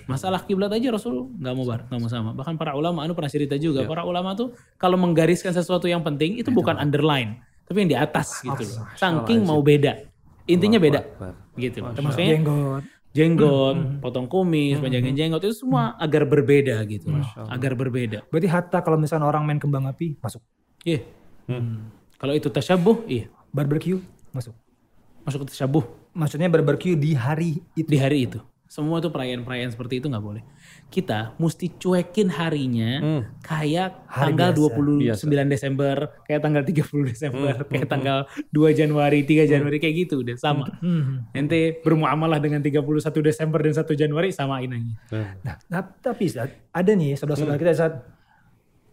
Masalah 0.10 0.42
kiblat 0.44 0.74
aja 0.74 0.90
Rasul 0.90 1.30
nggak 1.38 1.54
mau 1.54 1.66
bar, 1.70 1.86
nggak 1.88 2.00
mau 2.02 2.10
sama. 2.10 2.34
Bahkan 2.34 2.58
para 2.58 2.74
ulama, 2.74 3.06
anu 3.06 3.14
pernah 3.14 3.30
cerita 3.30 3.56
juga, 3.56 3.86
para 3.86 4.04
ulama 4.04 4.34
tuh 4.34 4.52
kalau 4.76 4.98
menggariskan 4.98 5.54
sesuatu 5.54 5.86
yang 5.86 6.02
penting 6.02 6.42
itu 6.42 6.50
bukan 6.50 6.76
underline, 6.82 7.40
tapi 7.70 7.86
yang 7.86 7.90
di 7.94 7.98
atas 7.98 8.42
gitu 8.42 8.66
loh. 8.74 8.90
Saking 8.98 9.46
mau 9.46 9.62
beda, 9.62 10.02
intinya 10.50 10.82
beda, 10.82 11.06
gitu 11.56 11.86
loh. 11.86 11.94
Maksudnya 11.94 12.42
jenggot. 13.14 13.78
jenggot, 13.78 14.02
potong 14.02 14.26
kumis, 14.26 14.82
panjangin 14.82 15.14
jenggot 15.14 15.42
itu 15.46 15.54
semua 15.54 15.94
agar 16.02 16.26
berbeda 16.26 16.82
gitu 16.90 17.14
agar 17.50 17.72
berbeda. 17.78 18.26
Berarti 18.28 18.48
hatta 18.50 18.82
kalau 18.82 18.98
misalnya 18.98 19.30
orang 19.30 19.46
main 19.46 19.62
kembang 19.62 19.86
api 19.86 20.18
masuk. 20.20 20.42
Iya. 20.84 21.06
Kalau 22.18 22.34
itu 22.34 22.50
tasyabuh, 22.50 23.06
iya, 23.06 23.30
Barbecue 23.54 24.02
masuk. 24.34 24.58
masuk 25.24 25.46
ke 25.46 25.56
tasyabuh 25.56 25.86
Maksudnya 26.14 26.46
barbecue 26.46 26.94
di 26.94 27.18
hari 27.18 27.58
itu. 27.74 27.90
di 27.90 27.98
hari 27.98 28.30
itu. 28.30 28.38
Semua 28.74 28.98
tuh 28.98 29.14
perayaan-perayaan 29.14 29.70
seperti 29.70 30.02
itu 30.02 30.10
nggak 30.10 30.26
boleh. 30.26 30.42
Kita 30.90 31.38
mesti 31.38 31.78
cuekin 31.78 32.34
harinya 32.34 33.22
kayak 33.46 34.10
Hari 34.10 34.34
tanggal 34.34 34.50
biasa. 34.98 35.30
29 35.30 35.54
Desember, 35.54 35.96
kayak 36.26 36.42
tanggal 36.42 36.64
30 36.66 37.06
Desember, 37.06 37.54
kayak 37.70 37.86
tanggal 37.86 38.18
2 38.50 38.74
Januari, 38.74 39.22
3 39.22 39.46
Januari 39.46 39.78
kayak 39.78 39.96
gitu 40.10 40.26
udah 40.26 40.34
sama. 40.42 40.66
Hmm. 40.82 41.30
Ente 41.38 41.78
bermuamalah 41.86 42.42
dengan 42.42 42.66
31 42.66 42.82
Desember 43.22 43.62
dan 43.62 43.78
1 43.78 43.94
Januari 43.94 44.34
samain 44.34 44.74
aja. 44.74 44.94
Nah, 45.46 45.56
tap- 45.70 46.02
tapi 46.02 46.34
ada 46.74 46.92
nih 46.98 47.14
saudara-saudara 47.14 47.62
kita 47.62 47.78
saat 47.78 47.94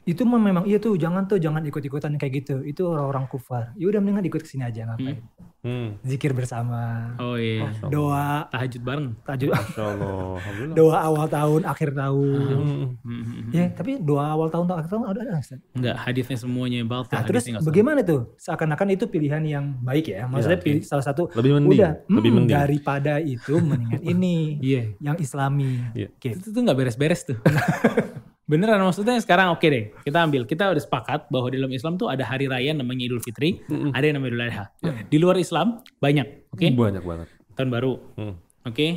itu 0.02 0.24
mah 0.24 0.40
memang 0.40 0.64
iya 0.64 0.76
tuh 0.76 0.96
jangan 0.96 1.24
tuh 1.24 1.36
jangan 1.36 1.60
ikut-ikutan 1.62 2.16
kayak 2.16 2.32
gitu. 2.40 2.60
Itu 2.60 2.88
orang-orang 2.88 3.24
kufar. 3.26 3.76
Ya 3.76 3.86
udah 3.86 4.00
mendingan 4.00 4.24
ikut 4.24 4.40
ke 4.40 4.48
sini 4.48 4.64
aja 4.64 4.84
ngapain. 4.86 5.20
Hmm. 5.60 6.00
Zikir 6.00 6.32
bersama, 6.32 7.12
Oh 7.20 7.36
iya. 7.36 7.68
doa, 7.84 8.48
Tahajud 8.48 8.80
bareng. 8.80 9.12
Alhamdulillah. 9.28 10.72
doa 10.72 10.98
awal 11.04 11.28
tahun, 11.28 11.68
akhir 11.68 11.92
tahun. 11.92 12.48
Hmm. 12.48 12.84
Hmm. 13.04 13.52
Ya, 13.52 13.68
tapi 13.68 14.00
doa 14.00 14.24
awal 14.24 14.48
tahun, 14.48 14.72
akhir 14.72 14.88
tahun 14.88 15.04
ada 15.04 15.20
ada? 15.20 15.36
Enggak, 15.76 15.96
hadisnya 16.00 16.36
semuanya 16.40 16.80
batal. 16.80 17.12
Nah, 17.12 17.28
terus 17.28 17.44
bagaimana 17.60 18.00
tuh? 18.00 18.32
Seakan-akan 18.40 18.88
itu 18.88 19.04
pilihan 19.04 19.44
yang 19.44 19.76
baik 19.84 20.08
ya. 20.08 20.24
Maksudnya 20.24 20.56
Iya, 20.56 20.64
pilih 20.64 20.80
salah 20.80 21.04
satu 21.04 21.28
Lebih 21.36 21.52
mending, 21.60 21.76
udah 21.76 21.92
lebih 22.08 22.30
hmm, 22.32 22.36
mending. 22.40 22.56
daripada 22.56 23.14
itu 23.20 23.54
mendingan 23.60 24.00
ini. 24.16 24.36
Iya. 24.64 24.82
yang 24.96 25.20
islami. 25.20 25.76
Iya. 25.92 26.08
Gitu. 26.16 26.40
Itu 26.40 26.48
tuh 26.56 26.60
nggak 26.64 26.78
beres-beres 26.80 27.20
tuh. 27.28 27.36
Beneran 28.50 28.82
maksudnya 28.82 29.14
sekarang 29.16 29.54
oke 29.54 29.62
deh. 29.62 29.94
Kita 30.02 30.26
ambil. 30.26 30.42
Kita 30.42 30.74
udah 30.74 30.82
sepakat 30.82 31.30
bahwa 31.30 31.46
di 31.48 31.62
dalam 31.62 31.70
Islam 31.70 31.94
tuh 31.94 32.10
ada 32.10 32.26
hari 32.26 32.50
raya 32.50 32.74
namanya 32.74 33.06
Idul 33.06 33.22
Fitri, 33.22 33.62
ada 33.94 34.02
yang 34.02 34.18
namanya 34.18 34.30
Idul 34.34 34.42
Adha. 34.44 34.64
Di 35.06 35.16
luar 35.16 35.38
Islam 35.38 35.78
banyak, 35.96 36.50
oke? 36.50 36.66
Banyak 36.68 37.04
banget. 37.06 37.28
Tahun 37.54 37.70
baru, 37.70 37.92
Hmm. 38.18 38.34
oke? 38.66 38.88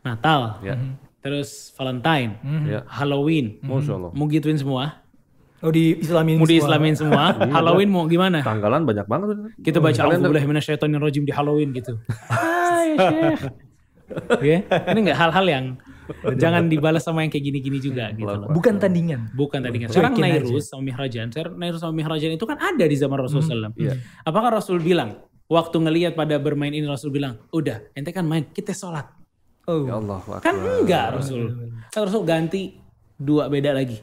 Natal, 0.00 0.58
Ya. 0.60 0.74
terus 1.20 1.70
Valentine, 1.72 2.34
Ya. 2.66 2.82
Halloween. 2.84 3.62
Masya 3.62 3.94
Allah. 3.94 4.10
Mau 4.10 4.26
gituin 4.26 4.58
semua? 4.58 4.98
Oh 5.60 5.68
di 5.68 5.92
islamin 5.94 6.40
Mau 6.40 6.48
semua. 6.48 6.56
diislamin 6.56 6.94
semua? 7.00 7.24
Halloween 7.36 7.92
mau 7.92 8.08
gimana? 8.08 8.40
Tanggalan 8.40 8.82
banyak 8.82 9.04
banget. 9.04 9.54
Kita 9.60 9.76
baca 9.78 10.00
Alhamdulillah 10.02 10.48
minasyaitonirrajim 10.48 11.22
di 11.22 11.30
Halloween 11.30 11.70
gitu. 11.70 12.00
Hai 12.32 12.96
Syekh. 12.96 13.40
Oke, 14.10 14.54
ini 14.66 14.98
enggak 14.98 15.20
hal-hal 15.20 15.46
yang 15.46 15.64
jangan 16.36 16.66
dibalas 16.66 17.02
sama 17.06 17.22
yang 17.22 17.30
kayak 17.32 17.44
gini-gini 17.50 17.78
juga 17.78 18.10
gitu 18.14 18.28
loh. 18.28 18.50
Bukan 18.50 18.78
tandingan. 18.78 19.30
Bukan 19.34 19.60
tadi 19.62 19.76
kan. 19.84 19.88
Sekarang 19.92 20.14
Nairus 20.18 20.70
sama 20.70 20.82
Mihrajan. 20.86 21.28
Nairus 21.56 21.80
sama 21.80 21.94
Mihrajan 21.96 22.34
itu 22.36 22.44
kan 22.46 22.58
ada 22.58 22.84
di 22.84 22.96
zaman 22.98 23.18
Rasulullah 23.18 23.70
SAW. 23.70 23.78
Iya. 23.78 23.94
Apakah 24.26 24.60
Rasul 24.60 24.82
bilang, 24.82 25.22
waktu 25.50 25.76
ngelihat 25.78 26.12
pada 26.14 26.38
bermain 26.38 26.70
ini 26.74 26.86
Rasul 26.86 27.10
bilang, 27.10 27.40
udah 27.50 27.90
ente 27.94 28.10
kan 28.10 28.26
main, 28.26 28.46
kita 28.50 28.74
sholat. 28.76 29.06
Oh. 29.68 29.86
Ya 29.86 29.98
Allah. 29.98 30.18
Kan 30.42 30.56
enggak 30.58 31.20
Rasul. 31.20 31.74
Kan 31.90 32.00
Rasul 32.06 32.22
ganti 32.26 32.78
dua 33.14 33.46
beda 33.46 33.76
lagi. 33.76 34.00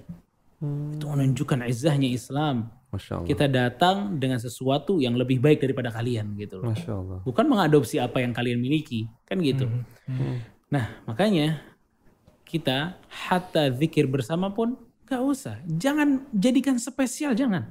Itu 0.98 1.06
menunjukkan 1.06 1.70
izahnya 1.70 2.10
Islam. 2.10 2.74
Masya 2.88 3.20
Allah. 3.20 3.28
Kita 3.28 3.46
datang 3.52 4.16
dengan 4.16 4.40
sesuatu 4.40 5.04
yang 5.04 5.20
lebih 5.20 5.44
baik 5.44 5.60
daripada 5.60 5.92
kalian 5.92 6.40
gitu 6.40 6.64
loh. 6.64 6.72
Masya 6.72 6.92
Allah. 6.96 7.20
Bukan 7.28 7.46
mengadopsi 7.46 8.00
apa 8.00 8.24
yang 8.24 8.32
kalian 8.32 8.64
miliki. 8.64 9.12
Kan 9.28 9.44
gitu. 9.44 9.68
Nah 10.72 11.04
makanya 11.04 11.62
kita 12.48 12.96
hatta 13.12 13.68
zikir 13.75 14.08
bersama 14.08 14.48
pun 14.48 14.80
gak 15.04 15.20
usah. 15.20 15.60
Jangan 15.68 16.24
jadikan 16.32 16.80
spesial, 16.80 17.36
jangan. 17.36 17.68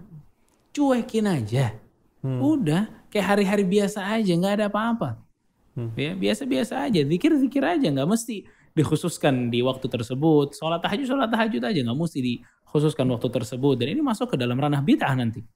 Cuekin 0.77 1.25
aja. 1.25 1.73
Udah 2.21 2.91
kayak 3.09 3.27
hari-hari 3.39 3.65
biasa 3.65 4.03
aja, 4.03 4.33
nggak 4.35 4.55
ada 4.61 4.67
apa-apa. 4.67 5.17
Ya 5.95 6.13
biasa-biasa 6.17 6.89
aja, 6.89 7.01
zikir-zikir 7.07 7.63
aja, 7.63 7.87
nggak 7.87 8.09
mesti 8.09 8.45
dikhususkan 8.77 9.49
di 9.49 9.63
waktu 9.63 9.87
tersebut. 9.89 10.53
Sholat 10.53 10.83
tahajud, 10.83 11.07
sholat 11.07 11.31
tahajud 11.31 11.63
aja, 11.63 11.81
nggak 11.81 11.97
mesti 11.97 12.19
dikhususkan 12.21 13.07
waktu 13.09 13.29
tersebut. 13.31 13.79
Dan 13.79 13.95
ini 13.95 14.03
masuk 14.03 14.35
ke 14.35 14.37
dalam 14.37 14.59
ranah 14.59 14.83
bid'ah 14.83 15.15
nanti. 15.17 15.47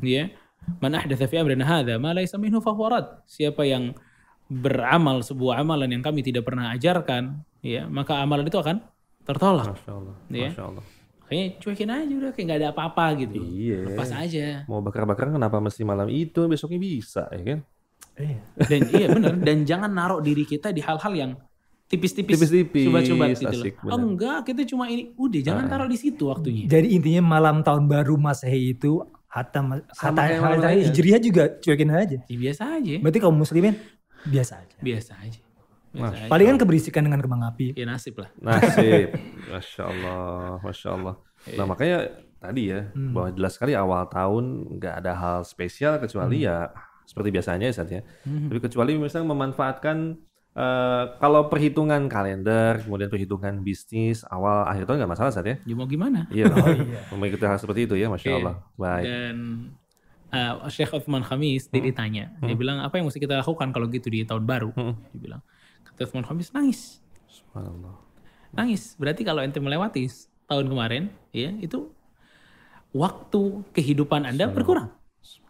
Ya, 0.00 0.30
man 0.78 0.94
ahdatsa 0.96 1.26
fi 1.26 1.40
amrina 1.42 1.66
hadza 1.66 1.98
ma 1.98 2.14
laysa 2.14 2.38
minhu. 2.38 2.62
Siapa 3.26 3.66
yang 3.66 3.96
beramal 4.48 5.20
sebuah 5.20 5.60
amalan 5.60 5.92
yang 5.98 6.04
kami 6.04 6.24
tidak 6.24 6.48
pernah 6.48 6.72
ajarkan, 6.72 7.42
ya, 7.62 7.86
maka 7.90 8.22
amalan 8.22 8.46
itu 8.46 8.58
akan 8.58 8.82
tertolak. 9.26 9.76
Masya 9.76 9.92
Allah. 9.92 10.16
Iya. 10.32 10.50
Masya 10.50 10.64
Allah. 10.64 10.84
Kayaknya 11.28 11.46
cuekin 11.60 11.90
aja 11.92 12.14
udah 12.16 12.30
kayak 12.32 12.44
nggak 12.48 12.58
ada 12.64 12.68
apa-apa 12.72 13.04
gitu. 13.20 13.38
Iya. 13.44 13.78
Lepas 13.92 14.10
aja. 14.16 14.64
Mau 14.64 14.80
bakar-bakar 14.80 15.28
kenapa 15.28 15.60
mesti 15.60 15.84
malam 15.84 16.08
itu? 16.08 16.40
Besoknya 16.48 16.80
bisa 16.80 17.28
ya 17.28 17.42
kan? 17.44 17.60
Iya. 18.16 18.38
Dan 18.64 18.80
iya 18.90 19.06
bener 19.12 19.34
dan 19.38 19.56
jangan 19.68 19.90
naruh 19.92 20.20
diri 20.24 20.48
kita 20.48 20.72
di 20.72 20.80
hal-hal 20.80 21.12
yang 21.14 21.32
tipis-tipis, 21.88 22.36
Tipis-tipis, 22.36 22.84
coba-coba 22.84 23.24
gitu 23.32 23.44
loh. 23.48 23.92
Oh, 23.92 24.00
enggak, 24.00 24.44
kita 24.44 24.62
cuma 24.68 24.88
ini. 24.92 25.12
Udah 25.16 25.40
jangan 25.40 25.64
taruh 25.68 25.88
di 25.88 25.96
situ 25.96 26.28
waktunya. 26.28 26.68
Jadi 26.68 26.96
intinya 26.96 27.24
malam 27.24 27.64
tahun 27.64 27.88
baru 27.88 28.16
Masehi 28.20 28.76
itu 28.76 29.00
hatta 29.28 29.60
hatta, 29.96 30.22
raya. 30.60 30.84
hijriah 30.88 31.20
juga 31.20 31.44
cuekin 31.60 31.92
aja. 31.92 32.18
Ya, 32.28 32.36
biasa 32.36 32.80
aja. 32.80 32.96
Berarti 33.00 33.18
kaum 33.20 33.36
muslimin 33.36 33.76
biasa 34.28 34.64
aja. 34.64 34.76
Biasa 34.80 35.12
aja. 35.20 35.40
Aja. 35.94 36.28
Palingan 36.28 36.56
keberisikan 36.56 37.02
dengan 37.02 37.18
kembang 37.18 37.42
api. 37.44 37.72
Ya 37.72 37.84
nasib 37.84 38.20
lah. 38.20 38.28
Nasib. 38.36 39.08
Masya 39.52 39.82
Allah. 39.84 40.60
Masya 40.60 40.88
Allah. 40.92 41.14
Iya. 41.44 41.56
Nah 41.56 41.66
makanya 41.66 41.98
tadi 42.38 42.62
ya, 42.68 42.80
Hmm. 42.92 43.12
bahwa 43.12 43.28
jelas 43.32 43.52
sekali 43.52 43.72
awal 43.72 44.06
tahun 44.06 44.44
nggak 44.76 44.94
ada 45.00 45.12
hal 45.12 45.38
spesial 45.42 45.98
kecuali 45.98 46.42
Hmm. 46.42 46.46
ya 46.46 46.56
seperti 47.02 47.28
biasanya 47.30 47.66
ya 47.66 47.74
Sat, 47.74 47.88
ya. 47.88 48.02
Tapi 48.22 48.60
kecuali 48.60 48.94
misalnya 48.94 49.32
memanfaatkan 49.32 50.28
eh, 50.50 51.04
kalau 51.16 51.46
perhitungan 51.46 52.04
kalender, 52.06 52.82
kemudian 52.82 53.06
perhitungan 53.06 53.62
bisnis 53.62 54.26
awal 54.26 54.66
akhir 54.66 54.84
tahun 54.84 54.98
nggak 55.00 55.12
masalah 55.14 55.30
Sat 55.30 55.46
ya. 55.46 55.56
Ya 55.62 55.72
mau 55.72 55.86
gimana? 55.86 56.26
Iya, 56.28 56.50
mengikuti 57.14 57.42
hal 57.42 57.56
seperti 57.56 57.86
itu 57.86 57.94
ya, 57.94 58.10
masya 58.10 58.28
Iya. 58.28 58.36
Allah. 58.38 58.54
Baik. 58.74 59.04
Dan 59.06 59.36
uh, 60.28 60.66
Syekh 60.66 60.92
Uthman 60.92 61.22
Khamis 61.22 61.70
dia 61.70 61.80
ditanya, 61.80 62.34
dia 62.38 62.52
bilang 62.52 62.82
apa 62.82 62.98
yang 62.98 63.06
mesti 63.06 63.16
kita 63.16 63.38
lakukan 63.38 63.70
kalau 63.70 63.86
gitu 63.86 64.10
di 64.10 64.22
tahun 64.22 64.44
baru? 64.44 64.74
Dia 64.74 65.16
bilang, 65.16 65.40
kata 65.98 66.06
Uthman 66.06 66.22
Khamis 66.22 66.54
nangis, 66.54 67.02
Subhanallah. 67.26 67.98
nangis. 68.54 68.94
Berarti 68.94 69.26
kalau 69.26 69.42
ente 69.42 69.58
melewati 69.58 70.06
tahun 70.46 70.70
kemarin, 70.70 71.02
ya 71.34 71.50
itu 71.58 71.90
waktu 72.94 73.66
kehidupan 73.74 74.22
anda 74.22 74.46
berkurang. 74.46 74.94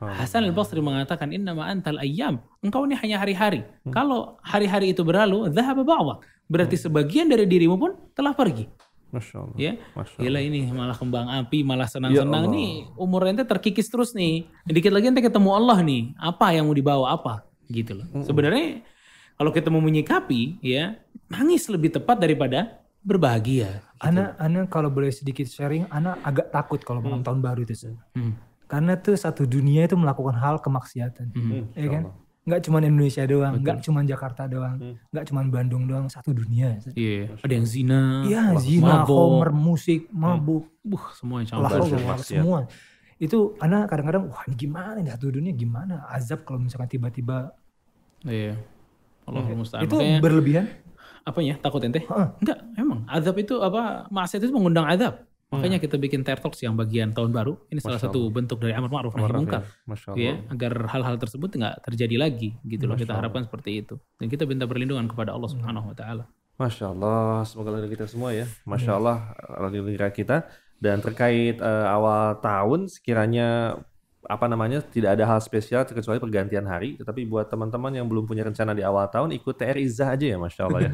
Hasan 0.00 0.48
al 0.48 0.56
Basri 0.56 0.80
mengatakan 0.80 1.30
innama 1.30 1.68
antal 1.68 2.00
ayyam. 2.02 2.40
Engkau 2.64 2.88
ini 2.88 2.96
hanya 2.98 3.20
hari-hari. 3.20 3.62
Kalau 3.92 4.40
hari-hari 4.42 4.90
itu 4.90 5.04
berlalu, 5.06 5.52
dhahaba 5.52 5.84
ba'dak. 5.86 6.24
Berarti 6.48 6.80
sebagian 6.80 7.28
dari 7.28 7.44
dirimu 7.44 7.76
pun 7.76 7.92
telah 8.16 8.32
pergi. 8.32 8.66
Masya 9.08 9.36
Allah. 9.40 9.56
Ya, 9.56 9.72
Masya 9.96 10.16
gila 10.18 10.40
ini 10.42 10.68
malah 10.72 10.96
kembang 10.96 11.28
api, 11.30 11.60
malah 11.64 11.86
senang-senang 11.88 12.44
Ya 12.48 12.48
Allah. 12.48 12.56
nih. 12.56 12.72
Umur 12.96 13.28
ente 13.28 13.44
terkikis 13.44 13.86
terus 13.92 14.16
nih. 14.16 14.48
Dikit 14.64 14.90
lagi 14.90 15.12
ente 15.12 15.20
ketemu 15.22 15.50
Allah 15.54 15.78
nih. 15.84 16.16
Apa 16.18 16.56
yang 16.56 16.66
mau 16.68 16.74
dibawa 16.76 17.14
apa? 17.14 17.44
Gitu 17.68 17.94
loh. 17.94 18.06
Sebenarnya 18.24 18.82
kalau 19.38 19.50
kita 19.54 19.70
mau 19.70 19.78
menyikapi, 19.78 20.58
ya 20.58 20.98
nangis 21.30 21.70
lebih 21.70 21.94
tepat 21.94 22.18
daripada 22.18 22.82
berbahagia. 23.06 23.86
Ana, 24.02 24.34
ana 24.36 24.66
kalau 24.66 24.90
boleh 24.90 25.14
sedikit 25.14 25.46
sharing, 25.46 25.86
ana 25.88 26.18
agak 26.26 26.50
takut 26.50 26.82
kalau 26.82 26.98
malam 26.98 27.22
tahun 27.22 27.38
baru 27.38 27.62
itu. 27.62 27.86
Sir. 27.86 27.94
Hmm. 28.18 28.34
Karena 28.68 28.98
tuh 28.98 29.14
satu 29.16 29.46
dunia 29.46 29.86
itu 29.86 29.94
melakukan 29.94 30.34
hal 30.36 30.58
kemaksiatan. 30.58 31.32
Hmm. 31.32 31.70
Ya 31.72 31.88
kan? 31.88 32.04
Nggak 32.48 32.64
cuma 32.64 32.80
Indonesia 32.80 33.22
doang, 33.28 33.60
nggak 33.60 33.84
cuma 33.84 34.00
Jakarta 34.08 34.48
doang, 34.48 34.80
nggak 35.12 35.24
cuma 35.28 35.44
Bandung 35.52 35.84
doang, 35.84 36.08
satu 36.08 36.32
dunia. 36.32 36.80
Iya, 36.96 37.36
ada 37.44 37.52
yang 37.52 37.68
zina, 37.68 38.24
Iya, 38.24 38.56
zina, 38.56 39.04
mabok. 39.04 39.12
homer, 39.20 39.50
musik, 39.52 40.08
mabuk, 40.08 40.64
buh 40.80 41.12
semua 41.12 41.44
yang 41.44 41.48
campur. 41.52 41.84
Allah, 41.92 42.16
semua. 42.24 42.58
Itu 43.20 43.52
ana 43.60 43.84
kadang-kadang, 43.84 44.32
wah 44.32 44.48
ini 44.48 44.56
gimana 44.56 44.96
nih 44.96 45.12
satu 45.12 45.28
dunia 45.28 45.52
gimana? 45.52 46.08
Azab 46.08 46.48
kalau 46.48 46.64
misalkan 46.64 46.88
tiba-tiba 46.88 47.52
Iya. 48.24 48.56
Allah 49.28 49.42
musta'an. 49.52 49.84
itu 49.84 49.96
Makanya, 49.96 50.18
berlebihan. 50.24 50.64
apanya? 51.22 51.54
Takut 51.60 51.80
ente? 51.84 52.00
Enggak, 52.40 52.58
emang 52.74 53.04
azab 53.04 53.36
itu 53.36 53.60
apa? 53.60 54.08
Maksiat 54.08 54.40
itu 54.48 54.52
mengundang 54.52 54.88
azab. 54.88 55.28
Makanya 55.48 55.80
kita 55.80 55.96
bikin 55.96 56.20
TED 56.28 56.44
Talks 56.44 56.60
yang 56.60 56.76
bagian 56.76 57.16
tahun 57.16 57.32
baru. 57.32 57.56
Ini 57.72 57.80
salah 57.80 57.96
Masya 57.96 58.12
satu 58.12 58.28
bentuk 58.28 58.60
dari 58.60 58.76
amar 58.76 58.92
ma'ruf 58.92 59.16
nahi 59.16 59.32
munkar. 59.32 59.64
ya. 59.64 59.88
Masya 59.88 60.08
Allah. 60.12 60.20
Ya, 60.20 60.32
agar 60.52 60.72
hal-hal 60.92 61.16
tersebut 61.16 61.48
nggak 61.56 61.74
terjadi 61.88 62.16
lagi 62.20 62.52
gitu 62.68 62.84
loh. 62.84 62.96
Kita 63.00 63.16
harapkan 63.16 63.48
seperti 63.48 63.80
itu. 63.80 63.96
Dan 64.20 64.28
kita 64.28 64.44
minta 64.44 64.68
perlindungan 64.68 65.08
kepada 65.08 65.32
Allah 65.32 65.48
Subhanahu 65.48 65.88
wa 65.88 65.96
taala. 65.96 66.24
Masya 66.60 66.92
Allah, 66.92 67.48
semoga 67.48 67.70
lindungi 67.72 67.96
kita 67.96 68.04
semua 68.10 68.36
ya. 68.36 68.44
Masya 68.68 68.92
Allah, 69.00 69.32
lindungi 69.72 69.96
kita. 70.12 70.44
Dan 70.78 71.00
terkait 71.00 71.56
eh, 71.64 71.86
awal 71.88 72.38
tahun, 72.44 72.92
sekiranya 72.92 73.80
apa 74.28 74.44
namanya 74.44 74.84
tidak 74.84 75.16
ada 75.16 75.24
hal 75.24 75.40
spesial 75.40 75.88
kecuali 75.88 76.20
pergantian 76.20 76.68
hari. 76.68 77.00
Tetapi 77.00 77.24
buat 77.24 77.48
teman-teman 77.48 77.96
yang 77.96 78.04
belum 78.04 78.28
punya 78.28 78.44
rencana 78.44 78.76
di 78.76 78.84
awal 78.84 79.08
tahun, 79.08 79.32
ikut 79.32 79.56
TR 79.56 79.80
Izzah 79.80 80.12
aja 80.12 80.26
ya, 80.28 80.36
Masya 80.36 80.62
Allah 80.68 80.80
ya. 80.84 80.90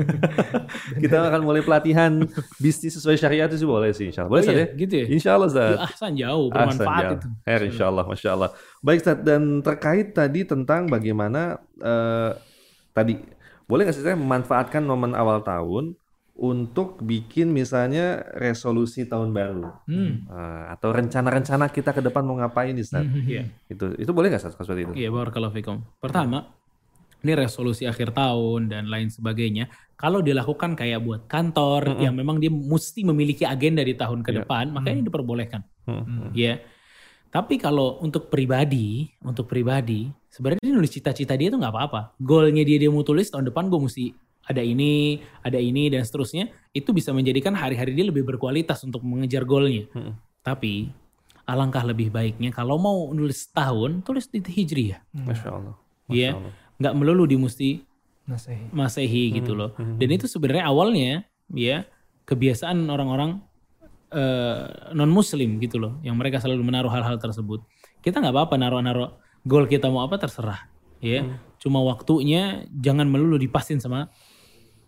kita 1.03 1.19
akan 1.19 1.43
mulai 1.43 1.67
pelatihan 1.67 2.15
bisnis 2.63 2.95
sesuai 2.95 3.19
syariat 3.19 3.51
itu 3.51 3.67
boleh 3.67 3.91
sih, 3.91 4.15
Insya 4.15 4.23
Allah. 4.23 4.33
Boleh 4.39 4.45
Oh 4.47 4.55
iya, 4.55 4.63
ya? 4.63 4.67
gitu 4.79 4.95
ya? 5.03 5.07
Insya 5.11 5.31
Allah, 5.35 5.49
Ustaz. 5.51 5.67
Ya, 5.75 5.79
ahsan 5.83 6.13
jauh, 6.15 6.47
Ahsan, 6.47 6.55
bermanfaat 6.55 7.03
jauh. 7.03 7.17
itu. 7.19 7.29
Her, 7.43 7.61
insya 7.67 7.85
Allah, 7.91 8.05
masya 8.07 8.31
Allah. 8.39 8.51
Baik, 8.79 8.99
Ustaz. 9.03 9.19
Dan 9.27 9.43
terkait 9.67 10.09
tadi 10.15 10.41
tentang 10.47 10.87
bagaimana 10.87 11.59
eh, 11.83 12.31
tadi 12.95 13.19
boleh 13.67 13.83
nggak 13.89 13.97
sih 13.97 14.05
saya 14.05 14.15
memanfaatkan 14.15 14.85
momen 14.85 15.17
awal 15.17 15.43
tahun 15.43 15.99
untuk 16.35 16.99
bikin 16.99 17.55
misalnya 17.55 18.27
resolusi 18.35 19.07
tahun 19.07 19.31
baru 19.31 19.71
Hmm. 19.87 20.27
Eh, 20.27 20.65
atau 20.75 20.91
rencana-rencana 20.91 21.71
kita 21.71 21.95
ke 21.95 22.03
depan 22.03 22.27
mau 22.27 22.35
ngapain 22.35 22.75
nih, 22.75 22.83
Ustaz? 22.83 23.07
Iya. 23.07 23.47
Itu 23.71 23.95
itu 23.95 24.11
boleh 24.11 24.35
nggak 24.35 24.43
Ustaz 24.43 24.59
seperti 24.59 24.91
itu? 24.91 24.93
Iya, 24.99 25.09
barakallahu 25.15 25.55
fikum. 25.55 25.87
Pertama, 26.03 26.51
ini 27.23 27.33
resolusi 27.33 27.87
akhir 27.87 28.11
tahun 28.13 28.67
dan 28.67 28.91
lain 28.91 29.15
sebagainya. 29.15 29.71
Kalau 29.95 30.21
dilakukan 30.21 30.75
kayak 30.75 31.01
buat 31.01 31.31
kantor 31.31 32.03
yang 32.03 32.19
memang 32.19 32.43
dia 32.43 32.51
mesti 32.51 33.07
memiliki 33.07 33.47
agenda 33.47 33.81
di 33.81 33.95
tahun 33.95 34.27
ke 34.27 34.35
Iya. 34.35 34.39
depan, 34.43 34.75
maka 34.75 34.91
ini 34.91 35.07
diperbolehkan. 35.07 35.63
Hmm. 35.87 36.35
Ya. 36.35 36.59
Tapi 37.31 37.59
kalau 37.59 37.99
untuk 37.99 38.31
pribadi, 38.31 39.11
untuk 39.19 39.47
pribadi, 39.47 40.07
sebenarnya 40.31 40.63
dia 40.63 40.75
nulis 40.75 40.91
cita-cita 40.91 41.35
dia 41.35 41.51
tuh 41.51 41.59
nggak 41.59 41.75
apa-apa. 41.75 42.01
Goalnya 42.19 42.63
dia 42.63 42.79
dia 42.79 42.91
mau 42.91 43.03
tulis 43.03 43.27
tahun 43.27 43.51
depan 43.51 43.71
gue 43.71 43.81
mesti 43.81 44.05
ada 44.45 44.61
ini, 44.61 45.21
ada 45.41 45.57
ini 45.57 45.89
dan 45.89 46.05
seterusnya. 46.05 46.53
Itu 46.73 46.93
bisa 46.93 47.13
menjadikan 47.17 47.57
hari-hari 47.57 47.97
dia 47.97 48.07
lebih 48.09 48.25
berkualitas 48.25 48.85
untuk 48.85 49.01
mengejar 49.05 49.45
goalnya. 49.49 49.89
Hmm. 49.97 50.17
Tapi 50.45 50.93
alangkah 51.45 51.85
lebih 51.85 52.09
baiknya 52.09 52.49
kalau 52.53 52.81
mau 52.81 53.13
nulis 53.13 53.49
tahun, 53.53 54.01
tulis 54.05 54.29
di 54.33 54.41
hijriyah. 54.41 55.01
Masya 55.13 55.49
Allah. 55.53 55.77
Masya 56.09 56.13
Iya, 56.13 56.31
Allah. 56.37 56.53
nggak 56.81 56.95
melulu 56.97 57.25
di 57.29 57.37
musti 57.37 57.71
Masehi. 58.25 58.73
masehi 58.73 59.25
gitu 59.37 59.53
loh. 59.53 59.77
Dan 59.77 60.09
itu 60.09 60.25
sebenarnya 60.25 60.65
awalnya 60.69 61.29
ya 61.53 61.85
kebiasaan 62.25 62.89
orang-orang 62.89 63.45
non 64.95 65.11
muslim 65.11 65.59
gitu 65.59 65.77
loh, 65.77 65.99
yang 66.07 66.15
mereka 66.15 66.39
selalu 66.39 66.63
menaruh 66.65 66.89
hal-hal 66.89 67.19
tersebut. 67.21 67.67
Kita 68.01 68.23
nggak 68.23 68.33
apa-apa 68.33 68.55
naruh-naruh 68.57 69.11
goal 69.45 69.69
kita 69.69 69.91
mau 69.93 70.07
apa 70.07 70.17
terserah, 70.17 70.71
ya. 71.05 71.37
Cuma 71.61 71.85
waktunya 71.85 72.65
jangan 72.73 73.05
melulu 73.11 73.37
dipasin 73.37 73.83
sama 73.83 74.09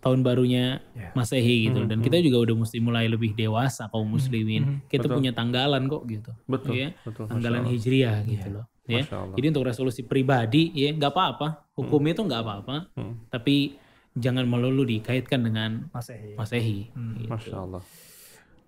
tahun 0.07 0.19
barunya 0.21 0.79
Ya. 0.95 1.11
masehi 1.13 1.67
gitu. 1.67 1.83
Dan 1.83 1.99
kita 1.99 2.17
juga 2.17 2.41
udah 2.41 2.55
mesti 2.57 2.79
mulai 2.79 3.05
lebih 3.05 3.33
dewasa 3.33 3.85
kaum 3.87 4.07
muslimin. 4.07 4.79
Kita 4.85 5.05
Betul. 5.05 5.19
punya 5.19 5.31
tanggalan 5.31 5.83
kok 5.85 6.03
gitu. 6.05 6.31
Betul, 6.45 6.71
ya. 6.73 6.89
betul. 7.03 7.27
Tanggalan 7.27 7.61
Allah. 7.61 7.71
hijriah 7.71 8.17
gitu 8.23 8.47
loh. 8.49 8.65
Ya. 8.85 9.03
Jadi 9.05 9.45
untuk 9.45 9.67
resolusi 9.67 10.01
pribadi 10.01 10.71
ya 10.71 10.89
nggak 10.89 11.11
apa-apa. 11.11 11.67
Hukumnya 11.75 12.15
itu 12.15 12.23
nggak 12.23 12.41
apa-apa. 12.41 12.75
Hmm. 12.95 13.19
Tapi 13.27 13.75
jangan 14.15 14.47
melulu 14.47 14.81
dikaitkan 14.81 15.43
dengan 15.43 15.91
Masehi. 15.91 16.33
masehi. 16.33 16.79
Hmm. 16.89 17.13
gitu. 17.17 17.29
Masya 17.29 17.55
Allah. 17.55 17.83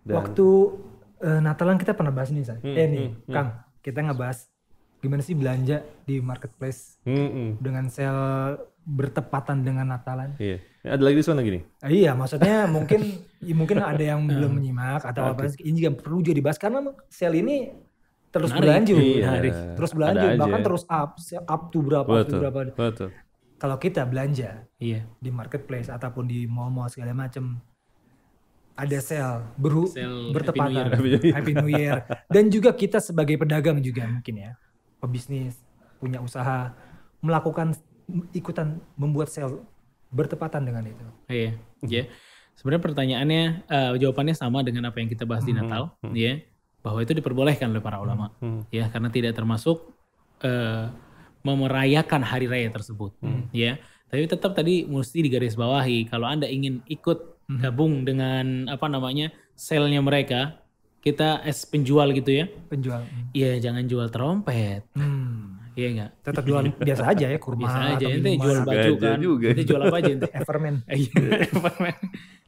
Dan 0.01 0.15
Waktu 0.15 0.45
eh, 1.19 1.39
Natalan 1.39 1.75
kita 1.75 1.91
pernah 1.91 2.11
bahas 2.11 2.29
nih, 2.29 2.43
Say. 2.43 2.55
Hmm, 2.57 2.75
eh 2.75 2.85
nih, 2.85 3.05
hmm, 3.07 3.15
hmm. 3.25 3.33
Kang, 3.33 3.49
kita 3.79 3.99
ngebahas 4.01 4.39
gimana 4.99 5.19
sih 5.19 5.31
belanja 5.31 5.77
di 6.03 6.19
marketplace 6.19 6.99
Hmm, 7.01 7.15
hmm. 7.27 7.49
dengan 7.57 7.87
sel 7.87 8.15
bertepatan 8.89 9.61
dengan 9.61 9.85
Natalan. 9.85 10.33
Iya. 10.41 10.57
Ada 10.81 11.03
lagi 11.03 11.15
di 11.15 11.23
sana 11.23 11.41
gini. 11.41 11.59
Ah, 11.79 11.91
iya, 11.91 12.11
maksudnya 12.11 12.65
mungkin 12.75 13.01
ya 13.37 13.53
mungkin 13.53 13.77
ada 13.77 14.01
yang 14.01 14.25
belum 14.25 14.57
menyimak 14.57 15.05
atau 15.05 15.29
apa 15.29 15.45
ini 15.61 15.77
juga 15.77 15.91
perlu 15.95 16.19
juga 16.19 16.35
dibahas 16.35 16.57
karena 16.57 16.79
sel 17.07 17.37
ini 17.37 17.69
terus 18.29 18.49
Menarik. 18.49 18.61
berlanjut, 18.61 18.97
Iya. 18.97 19.25
menarik. 19.25 19.53
terus 19.75 19.89
Ada 19.89 19.97
berlanjut 19.97 20.27
aja. 20.27 20.37
bahkan 20.37 20.61
terus 20.61 20.83
up, 20.85 21.09
up 21.45 21.61
to 21.69 21.79
berapa, 21.79 22.05
up 22.05 22.17
to 22.17 22.23
Betul. 22.25 22.39
berapa. 22.41 22.59
Betul. 22.73 23.09
Kalau 23.59 23.77
kita 23.77 24.01
belanja 24.03 24.49
Iya. 24.77 24.99
di 25.15 25.29
marketplace 25.29 25.89
ataupun 25.89 26.25
di 26.25 26.45
mall-mall 26.45 26.87
segala 26.87 27.13
macam 27.13 27.61
ada 28.73 28.97
sel 29.03 29.43
berhu 29.55 29.91
Sel 29.91 30.31
bertepatan 30.31 30.87
Happy 30.87 30.95
New 30.95 31.07
Year. 31.11 31.33
Happy 31.35 31.51
New 31.53 31.67
Year 31.69 31.95
dan 32.27 32.47
juga 32.47 32.71
kita 32.71 32.97
sebagai 32.97 33.35
pedagang 33.35 33.83
juga 33.83 34.07
mungkin 34.07 34.35
ya 34.39 34.51
pebisnis 34.97 35.59
punya 35.99 36.23
usaha 36.23 36.71
melakukan 37.19 37.75
ikutan 38.31 38.77
membuat 38.95 39.29
sel 39.29 39.61
bertepatan 40.09 40.65
dengan 40.65 40.83
itu 40.83 41.05
Iya. 41.27 41.51
Ya. 41.85 42.03
Sebenarnya 42.57 42.83
pertanyaannya 42.83 43.43
eh, 43.65 43.91
jawabannya 43.97 44.35
sama 44.35 44.59
dengan 44.61 44.89
apa 44.89 44.99
yang 44.99 45.07
kita 45.07 45.23
bahas 45.23 45.45
di 45.45 45.53
Natal, 45.53 45.95
ya. 46.11 46.41
Bahwa 46.79 46.99
itu 46.99 47.13
diperbolehkan 47.13 47.69
oleh 47.69 47.79
para 47.79 47.99
ulama, 47.99 48.33
Hmm. 48.39 48.67
ya, 48.67 48.89
karena 48.89 49.07
tidak 49.07 49.33
termasuk 49.33 49.95
eh, 50.39 50.85
memerayakan 51.39 52.19
hari 52.21 52.47
raya 52.47 52.67
tersebut, 52.69 53.15
ya. 53.51 53.79
Tapi 54.09 54.25
tetap 54.25 54.57
tadi 54.57 54.83
mesti 54.83 55.21
digarisbawahi 55.21 56.09
kalau 56.09 56.25
Anda 56.25 56.49
ingin 56.49 56.81
ikut 56.85 57.37
gabung 57.61 58.03
dengan 58.03 58.65
apa 58.67 58.85
namanya 58.85 59.29
selnya 59.53 60.01
mereka, 60.01 60.59
kita 60.99 61.39
es 61.43 61.63
penjual 61.63 62.11
gitu 62.11 62.31
ya. 62.33 62.45
penjual 62.67 63.05
Iya, 63.31 63.61
jangan 63.61 63.85
jual 63.85 64.07
trompet. 64.09 64.83
hmm. 64.97 65.28
Iya 65.79 65.87
enggak? 65.89 66.09
tetap 66.21 66.43
jual 66.43 66.61
biasa 66.87 67.03
aja 67.07 67.25
ya 67.25 67.37
kurma 67.37 67.61
Biasa 67.63 67.79
aja. 67.79 67.95
atau 67.97 68.09
Ente 68.11 68.19
minuman, 68.25 68.43
jual 68.43 68.57
baju 68.61 68.93
kan. 68.97 69.17
juga. 69.17 69.47
Ente 69.49 69.63
jual 69.63 69.81
apa 69.81 69.95
aja 69.95 70.09
ente? 70.11 70.27
Everman 70.39 70.75
Iya, 70.91 71.09
permen. 71.49 71.95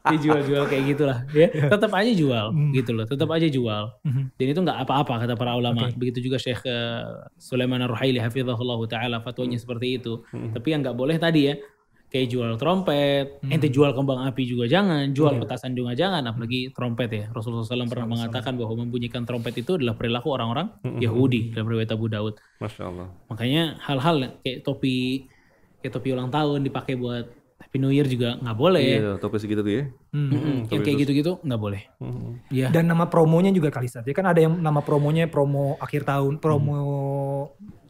Dia 0.02 0.18
jual-jual 0.18 0.64
kayak 0.66 0.84
gitulah 0.88 1.18
ya. 1.32 1.48
Tetap 1.48 1.92
aja 1.94 2.12
jual 2.12 2.46
Hmm. 2.52 2.74
gitu 2.74 2.92
loh. 2.92 3.06
Tetap 3.06 3.30
aja 3.30 3.48
jual. 3.48 3.84
Mhm. 4.02 4.24
Dan 4.34 4.46
itu 4.48 4.60
nggak 4.60 4.80
apa-apa 4.82 5.14
kata 5.22 5.34
para 5.36 5.54
ulama. 5.54 5.88
Begitu 5.94 6.20
juga 6.22 6.36
Syekh 6.36 6.66
eh, 6.66 7.06
Sulaiman 7.38 7.80
Ar-Ruhaili 7.82 8.18
hafizahullah 8.18 8.82
taala 8.86 9.18
fatwanya 9.20 9.56
Hmm. 9.56 9.64
seperti 9.64 9.88
itu. 9.96 10.26
Tapi 10.28 10.68
yang 10.68 10.82
nggak 10.82 10.98
boleh 10.98 11.16
tadi 11.16 11.42
ya 11.48 11.56
kayak 12.12 12.28
jual 12.28 12.52
trompet, 12.56 13.40
Hmm. 13.40 13.56
ente 13.56 13.72
jual 13.72 13.96
kembang 13.96 14.20
api 14.22 14.44
juga 14.44 14.68
jangan, 14.68 15.10
jual 15.10 15.32
Iya. 15.32 15.42
petasan 15.42 15.72
juga 15.72 15.96
jangan, 15.96 16.20
apalagi 16.22 16.68
trompet 16.70 17.08
ya. 17.10 17.26
Rasulullah 17.32 17.64
SAW 17.64 17.88
pernah 17.88 18.04
mengatakan 18.06 18.54
bahwa 18.54 18.76
membunyikan 18.78 19.24
trompet 19.24 19.56
itu 19.58 19.80
adalah 19.80 19.96
perilaku 19.96 20.28
orang-orang 20.30 20.76
Hmm. 20.84 21.00
Yahudi 21.00 21.56
dalam 21.56 21.66
riwayat 21.66 21.88
Abu 21.90 22.06
Daud. 22.06 22.36
Masya 22.60 22.84
Allah. 22.84 23.08
Makanya 23.26 23.80
hal-hal 23.80 24.16
kayak 24.44 24.60
topi 24.62 25.26
kayak 25.80 25.94
topi 25.96 26.12
ulang 26.12 26.28
tahun 26.28 26.62
dipakai 26.62 26.94
buat 26.94 27.26
Happy 27.58 27.78
New 27.78 27.90
Year 27.90 28.04
juga 28.06 28.36
nggak 28.36 28.58
boleh. 28.58 28.84
Iya, 29.00 29.12
topi 29.16 29.38
segitu 29.38 29.62
tuh 29.62 29.72
ya. 29.72 29.84
Hmm. 30.12 30.28
Mm-mm. 30.28 30.58
yang 30.68 30.82
kayak 30.84 30.98
gitu-gitu 31.00 31.40
nggak 31.40 31.62
boleh. 31.62 31.82
Hmm. 31.98 32.42
Ya. 32.52 32.68
dan 32.68 32.84
nama 32.84 33.08
promonya 33.08 33.48
juga 33.50 33.72
kali 33.72 33.88
Sat. 33.88 34.04
Ya 34.04 34.12
kan 34.12 34.28
ada 34.28 34.38
yang 34.38 34.60
nama 34.60 34.84
promonya 34.84 35.32
promo 35.32 35.80
akhir 35.80 36.04
tahun 36.04 36.44
promo 36.44 36.76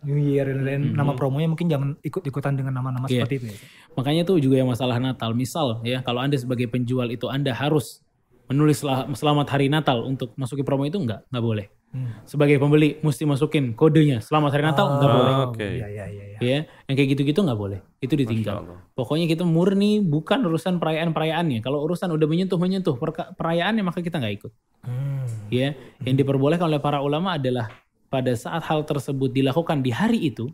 New 0.02 0.18
Year 0.18 0.46
dan 0.46 0.62
lain 0.62 0.82
nama 0.92 1.14
promonya 1.14 1.46
mungkin 1.46 1.70
jangan 1.70 1.94
ikut-ikutan 2.00 2.58
dengan 2.58 2.74
nama-nama 2.74 3.06
Iya. 3.06 3.24
seperti 3.24 3.36
itu 3.38 3.46
ya. 3.54 3.58
Makanya 3.94 4.22
itu 4.24 4.34
juga 4.40 4.56
yang 4.58 4.70
masalah 4.70 4.98
Natal. 4.98 5.32
Misal 5.32 5.82
ya 5.82 6.02
kalau 6.02 6.20
anda 6.20 6.36
sebagai 6.36 6.66
penjual 6.66 7.08
itu 7.08 7.28
anda 7.28 7.52
harus 7.52 8.02
menulis 8.48 8.82
sel- 8.82 9.08
selamat 9.12 9.48
hari 9.48 9.70
Natal 9.70 10.04
untuk 10.04 10.34
masukin 10.36 10.64
promo 10.64 10.84
itu 10.84 10.98
nggak 10.98 11.30
nggak 11.30 11.46
boleh. 11.46 11.68
Hmm. 11.92 12.08
Sebagai 12.24 12.56
pembeli 12.56 12.98
mesti 13.00 13.28
masukin 13.28 13.76
kodenya 13.76 14.20
selamat 14.20 14.50
hari 14.56 14.64
Natal 14.64 14.86
nggak 14.90 15.06
Oh, 15.06 15.14
boleh. 15.14 15.34
Oke. 15.46 15.68
Iya 15.76 15.88
iya 15.88 16.06
iya. 16.08 16.24
iya. 16.26 16.38
Ya, 16.42 16.60
yang 16.88 16.96
kayak 16.96 17.10
gitu-gitu 17.14 17.40
nggak 17.44 17.60
boleh. 17.60 17.80
Itu 18.00 18.16
ditinggal. 18.16 18.64
Pokoknya 18.92 19.28
kita 19.28 19.44
murni 19.44 20.00
bukan 20.00 20.40
urusan 20.42 20.80
perayaan-perayaannya. 20.80 21.60
Kalau 21.60 21.84
urusan 21.84 22.10
udah 22.10 22.26
menyentuh-menyentuh 22.26 22.96
perayaannya 23.36 23.84
maka 23.84 24.00
kita 24.00 24.18
nggak 24.18 24.36
ikut. 24.40 24.52
Hmm. 24.82 25.22
ya 25.54 25.78
yang 26.02 26.16
diperbolehkan 26.18 26.66
oleh 26.66 26.82
para 26.82 27.06
ulama 27.06 27.38
adalah 27.38 27.70
pada 28.12 28.36
saat 28.36 28.62
hal 28.68 28.84
tersebut 28.84 29.32
dilakukan 29.32 29.80
di 29.80 29.90
hari 29.96 30.20
itu 30.28 30.52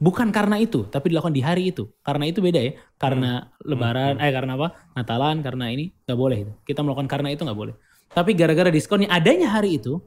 bukan 0.00 0.32
karena 0.32 0.56
itu 0.56 0.88
tapi 0.88 1.12
dilakukan 1.12 1.36
di 1.36 1.44
hari 1.44 1.68
itu. 1.70 1.86
Karena 2.00 2.24
itu 2.24 2.40
beda 2.40 2.58
ya. 2.64 2.72
Karena 2.96 3.44
lebaran 3.60 4.16
eh 4.18 4.32
karena 4.32 4.56
apa? 4.56 4.68
Natalan 4.96 5.44
karena 5.44 5.68
ini 5.68 5.92
nggak 6.08 6.18
boleh 6.18 6.38
itu. 6.48 6.52
Kita 6.64 6.80
melakukan 6.80 7.06
karena 7.06 7.28
itu 7.30 7.44
nggak 7.44 7.58
boleh. 7.58 7.74
Tapi 8.08 8.32
gara-gara 8.32 8.72
diskonnya 8.72 9.12
adanya 9.12 9.52
hari 9.52 9.76
itu 9.76 10.00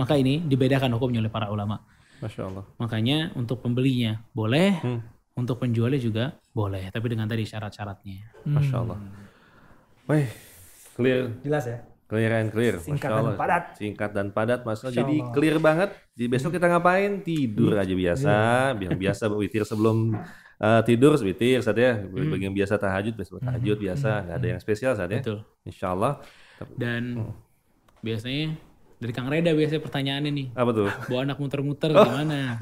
maka 0.00 0.16
ini 0.16 0.40
dibedakan 0.40 0.96
hukumnya 0.96 1.20
oleh 1.20 1.28
para 1.28 1.52
ulama. 1.52 1.84
Masya 2.22 2.46
Allah. 2.48 2.64
makanya 2.78 3.34
untuk 3.34 3.58
pembelinya 3.60 4.22
boleh 4.30 4.78
Hmm. 4.78 5.02
untuk 5.34 5.58
penjualnya 5.58 5.98
juga 5.98 6.24
boleh. 6.54 6.88
Tapi 6.88 7.06
dengan 7.10 7.26
tadi 7.26 7.42
syarat-syaratnya. 7.44 8.46
Masya 8.46 8.76
Allah. 8.78 8.98
Wih, 10.06 10.30
clear. 10.94 11.34
Jelas 11.42 11.66
ya. 11.66 11.78
Clear 12.12 12.32
and 12.44 12.52
clear. 12.52 12.76
Singkat 12.76 13.08
dan 13.08 13.32
padat. 13.40 13.64
Singkat 13.80 14.10
dan 14.12 14.26
padat. 14.36 14.60
Mas. 14.68 14.84
Jadi 14.84 15.24
Allah. 15.24 15.32
clear 15.32 15.56
banget. 15.56 15.96
Jadi 16.12 16.28
besok 16.28 16.52
kita 16.52 16.68
ngapain? 16.68 17.24
Tidur 17.24 17.72
aja 17.72 17.94
biasa. 17.96 18.34
Yang 18.76 19.00
biasa 19.00 19.22
witir 19.32 19.64
sebelum 19.64 20.12
uh, 20.60 20.80
tidur 20.84 21.16
witir 21.24 21.64
saat 21.64 21.80
ya. 21.80 22.04
Bagi 22.04 22.44
yang 22.44 22.52
biasa 22.52 22.76
tahajud, 22.76 23.16
besok 23.16 23.40
tahajud 23.40 23.80
biasa. 23.80 24.28
Nggak 24.28 24.36
ada 24.36 24.48
yang 24.52 24.60
spesial 24.60 24.92
saat 24.92 25.08
ya. 25.08 25.24
betul 25.24 25.40
Insya 25.64 25.96
Allah. 25.96 26.20
dan 26.76 27.32
biasanya 28.04 28.54
Dari 29.02 29.10
Kang 29.10 29.26
Reda 29.26 29.50
biasanya 29.50 29.82
pertanyaannya 29.82 30.30
nih. 30.30 30.46
Apa 30.54 30.70
tuh? 30.70 30.86
Bawa 31.10 31.20
anak 31.26 31.42
muter-muter 31.42 31.90
gimana? 31.90 32.54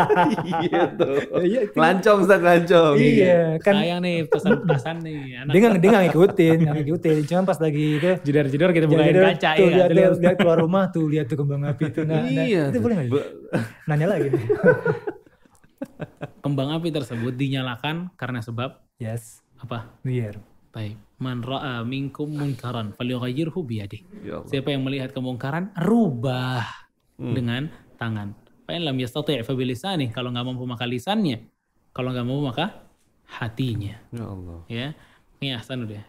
iya 0.62 0.82
tuh. 0.94 1.18
Iya, 1.42 1.60
itu- 1.66 1.74
Lancong 1.74 2.18
Ustaz, 2.22 2.38
lancong. 2.38 2.94
Iya, 2.94 3.58
kan 3.58 3.74
Sayang 3.82 4.00
nih 4.06 4.16
pesan-pesan 4.30 4.96
nih. 5.02 5.42
Anak 5.42 5.52
dia 5.82 5.88
nggak 5.90 6.04
ngikutin, 6.06 6.56
nggak 6.62 6.76
ngikutin. 6.86 7.16
Cuman 7.26 7.44
pas 7.50 7.58
lagi 7.58 7.98
itu 7.98 8.10
jedar-jedar 8.22 8.70
kita 8.70 8.86
bukain 8.86 9.10
dia 9.10 9.26
kaca 9.34 9.50
tuh, 9.58 9.66
ya. 9.66 9.74
lihat, 9.74 9.90
lihat, 9.90 10.12
lihat 10.22 10.36
keluar 10.38 10.58
rumah 10.62 10.86
tuh 10.86 11.10
lihat 11.10 11.26
tuh 11.26 11.34
kembang 11.34 11.66
api 11.66 11.90
itu. 11.90 12.00
Nah, 12.06 12.22
nah, 12.22 12.46
Iya. 12.46 12.70
itu 12.70 12.78
boleh? 12.78 12.96
Be- 13.10 13.30
Nanya 13.90 14.06
lagi. 14.06 14.30
nih. 14.30 14.46
Kembang 16.46 16.70
api 16.70 16.94
tersebut 16.94 17.34
dinyalakan 17.34 18.14
karena 18.14 18.38
sebab 18.38 18.78
yes, 19.02 19.42
apa? 19.58 19.90
biar. 20.06 20.38
Baik. 20.68 20.96
Man 21.18 21.42
ra'a 21.42 21.82
minkum 21.82 22.30
munkaran 22.30 22.94
falyughayyirhu 22.94 23.58
biyadihi. 23.58 24.04
Ya 24.22 24.38
Allah. 24.38 24.46
Siapa 24.46 24.68
yang 24.70 24.86
melihat 24.86 25.10
kemungkaran, 25.10 25.74
rubah 25.74 26.62
Hmm. 27.18 27.34
dengan 27.34 27.62
tangan. 27.98 28.30
Fa'in 28.62 28.86
lam 28.86 28.94
yastati' 28.94 29.42
fa 29.42 29.52
bilisani. 29.52 30.12
Kalau 30.12 30.30
nggak 30.30 30.46
mampu 30.46 30.62
maka 30.62 30.86
lisannya. 30.86 31.42
Kalau 31.90 32.14
nggak 32.14 32.22
mampu 32.22 32.42
maka 32.46 32.86
hatinya. 33.26 33.98
Ya 34.14 34.24
Allah. 34.24 34.58
Ya. 34.70 34.86
Nih 35.40 35.58
Ahsan 35.58 35.82
udah. 35.82 36.04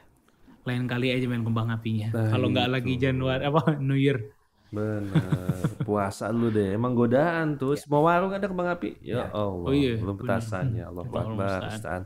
Lain 0.67 0.85
kali 0.85 1.09
aja 1.09 1.25
main 1.25 1.41
kembang 1.41 1.71
apinya. 1.71 2.13
Nah, 2.13 2.29
Kalau 2.29 2.53
nggak 2.53 2.67
lagi 2.69 2.93
Januari 2.95 3.41
apa 3.41 3.79
New 3.79 3.97
Year. 3.97 4.21
Bener. 4.69 5.09
Puasa 5.87 6.29
lu 6.29 6.53
deh. 6.53 6.77
Emang 6.77 6.93
godaan 6.93 7.57
tuh. 7.57 7.73
Semua 7.73 8.05
warung 8.05 8.29
ada 8.29 8.45
kembang 8.45 8.69
api. 8.69 9.01
Ya 9.01 9.33
Allah. 9.33 9.65
Oh 9.65 9.73
iya, 9.73 9.97
Belum 9.97 10.13
petasannya. 10.13 10.83
Allah 10.85 11.03
Akbar. 11.09 11.61
Ustaz. 11.65 12.05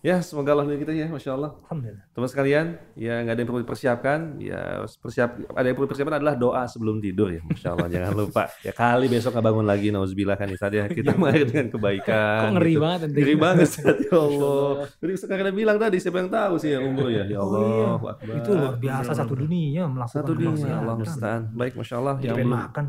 Ya 0.00 0.16
semoga 0.24 0.56
Allah 0.56 0.64
kita 0.64 0.96
ya. 0.96 1.12
Masya 1.12 1.36
Allah. 1.36 1.60
Alhamdulillah. 1.68 2.04
Teman 2.16 2.28
sekalian, 2.32 2.66
ya 2.96 3.20
nggak 3.20 3.34
ada 3.36 3.40
yang 3.44 3.48
perlu 3.52 3.60
dipersiapkan. 3.68 4.18
Ya 4.40 4.60
persiap, 4.88 5.30
ada 5.52 5.66
yang 5.68 5.76
perlu 5.76 5.86
dipersiapkan 5.92 6.16
adalah 6.16 6.34
doa 6.40 6.64
sebelum 6.64 7.04
tidur 7.04 7.28
ya. 7.28 7.44
Masya 7.44 7.68
Allah, 7.76 7.88
jangan 7.94 8.12
lupa. 8.16 8.48
Ya 8.64 8.72
kali 8.72 9.12
besok 9.12 9.36
nggak 9.36 9.44
bangun 9.44 9.66
lagi, 9.68 9.92
nauzubillah 9.92 10.40
kan 10.40 10.48
Ustaz 10.48 10.72
ya. 10.72 10.88
Kita 10.88 11.12
mengakhiri 11.20 11.44
dengan 11.52 11.68
kebaikan. 11.68 12.40
Kok 12.40 12.52
ngeri 12.56 12.72
gitu. 12.72 12.80
banget 12.80 13.00
nanti. 13.04 13.18
Ngeri 13.20 13.34
banget 13.36 13.66
Ustaz, 13.68 13.96
ya 14.00 14.16
Allah. 14.24 14.68
Jadi 15.04 15.12
Ustaz 15.12 15.28
kadang 15.28 15.56
bilang 15.60 15.76
tadi, 15.76 15.96
siapa 16.00 16.16
yang 16.16 16.30
tahu 16.32 16.54
sih 16.56 16.70
yang 16.72 16.84
umur 16.88 17.06
ya? 17.12 17.24
Ya 17.28 17.38
Allah. 17.44 17.60
Oh 18.00 18.12
Itu 18.24 18.50
luar 18.56 18.74
biasa 18.80 19.10
satu 19.12 19.36
dunia 19.36 19.84
melakukan 19.84 20.16
Satu 20.16 20.32
dunia. 20.32 20.80
Allah 20.80 20.96
musta'an. 20.96 21.42
Baik, 21.52 21.76
Masya 21.76 21.94
Allah. 22.00 22.14
Yang 22.24 22.40
Pengen 22.40 22.48
belum, 22.48 22.56
makan. 22.56 22.84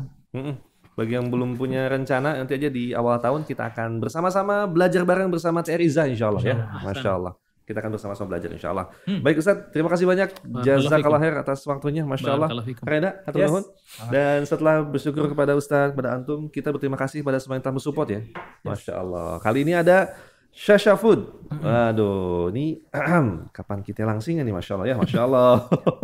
Bagi 0.92 1.16
yang 1.16 1.32
belum 1.32 1.56
punya 1.56 1.88
rencana, 1.88 2.36
nanti 2.36 2.52
aja 2.52 2.68
di 2.68 2.92
awal 2.92 3.16
tahun 3.16 3.48
kita 3.48 3.72
akan 3.72 3.96
bersama-sama 3.96 4.68
belajar 4.68 5.08
bareng 5.08 5.32
bersama 5.32 5.64
TR 5.64 5.80
Iza 5.80 6.04
insya 6.04 6.28
Allah 6.28 6.42
ya. 6.44 6.56
Masya 6.84 7.10
Allah. 7.16 7.32
Kita 7.62 7.78
akan 7.78 7.94
bersama-sama 7.96 8.26
belajar 8.36 8.50
insya 8.52 8.74
Allah. 8.76 8.90
Baik 9.08 9.40
Ustaz, 9.40 9.72
terima 9.72 9.88
kasih 9.88 10.04
banyak. 10.04 10.28
Jazakallah 10.60 11.20
khair 11.22 11.34
atas 11.40 11.64
waktunya. 11.64 12.04
Masya 12.04 12.30
Allah. 12.36 12.48
Reda, 12.84 13.24
Yes. 13.32 13.48
nuhun. 13.48 13.64
Dan 14.12 14.44
setelah 14.44 14.84
bersyukur 14.84 15.30
kepada 15.32 15.56
Ustaz, 15.56 15.96
kepada 15.96 16.12
Antum, 16.12 16.52
kita 16.52 16.68
berterima 16.68 17.00
kasih 17.00 17.24
pada 17.24 17.40
semua 17.40 17.56
yang 17.56 17.64
telah 17.64 17.76
mensupport 17.80 18.08
ya. 18.12 18.20
Masya 18.60 18.92
Allah. 18.92 19.40
Kali 19.40 19.64
ini 19.64 19.72
ada 19.72 20.12
Shasha 20.52 20.92
Food. 21.00 21.24
Waduh, 21.48 22.52
ini 22.52 22.84
kapan 23.56 23.80
kita 23.80 24.04
langsingnya 24.04 24.44
nih, 24.44 24.52
Masya 24.52 24.72
Allah 24.76 24.88
ya, 24.92 24.96
Masya 25.00 25.20
Allah. 25.24 25.52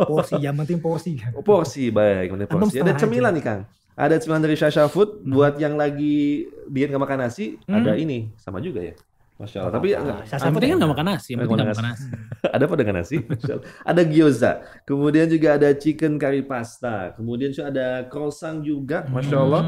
Porsi, 0.09 0.41
yang 0.41 0.57
penting 0.57 0.81
porsi. 0.81 1.21
Oh, 1.37 1.45
porsi 1.45 1.93
baik, 1.93 2.33
porsi. 2.49 2.81
Ada 2.81 2.97
cemilan 2.97 3.37
nih 3.37 3.45
Kang. 3.45 3.61
Ada 3.99 4.15
cemilan 4.15 4.39
dari 4.47 4.55
Shasha 4.55 4.87
Food 4.87 5.27
buat 5.27 5.59
yang 5.59 5.75
lagi 5.75 6.47
diet 6.71 6.87
nggak 6.87 7.03
makan 7.03 7.19
nasi. 7.27 7.59
Ada 7.67 7.99
ini 7.99 8.31
sama 8.39 8.63
juga 8.63 8.79
ya. 8.79 8.95
Masya 9.39 9.57
Allah. 9.63 9.75
Tapi 9.75 9.87
enggak, 9.95 10.19
Saya 10.27 10.39
Yang 10.39 10.53
penting 10.55 10.69
kan 10.71 10.77
nggak 10.79 10.93
makan 10.95 11.07
nasi. 11.07 11.29
Yang 11.31 11.39
penting 11.47 11.67
makan 11.71 11.87
nasi. 11.87 12.07
ada 12.55 12.63
apa 12.63 12.75
dengan 12.75 12.95
nasi? 12.99 13.15
Masya 13.23 13.51
Allah. 13.55 13.67
Ada 13.83 14.01
gyoza. 14.07 14.51
Kemudian 14.87 15.27
juga 15.27 15.47
ada 15.55 15.69
chicken 15.75 16.13
curry 16.15 16.43
pasta. 16.43 17.11
Kemudian 17.15 17.49
juga 17.51 17.65
ada 17.71 17.87
croissant 18.07 18.59
juga. 18.63 19.03
Masya 19.07 19.37
Allah. 19.39 19.63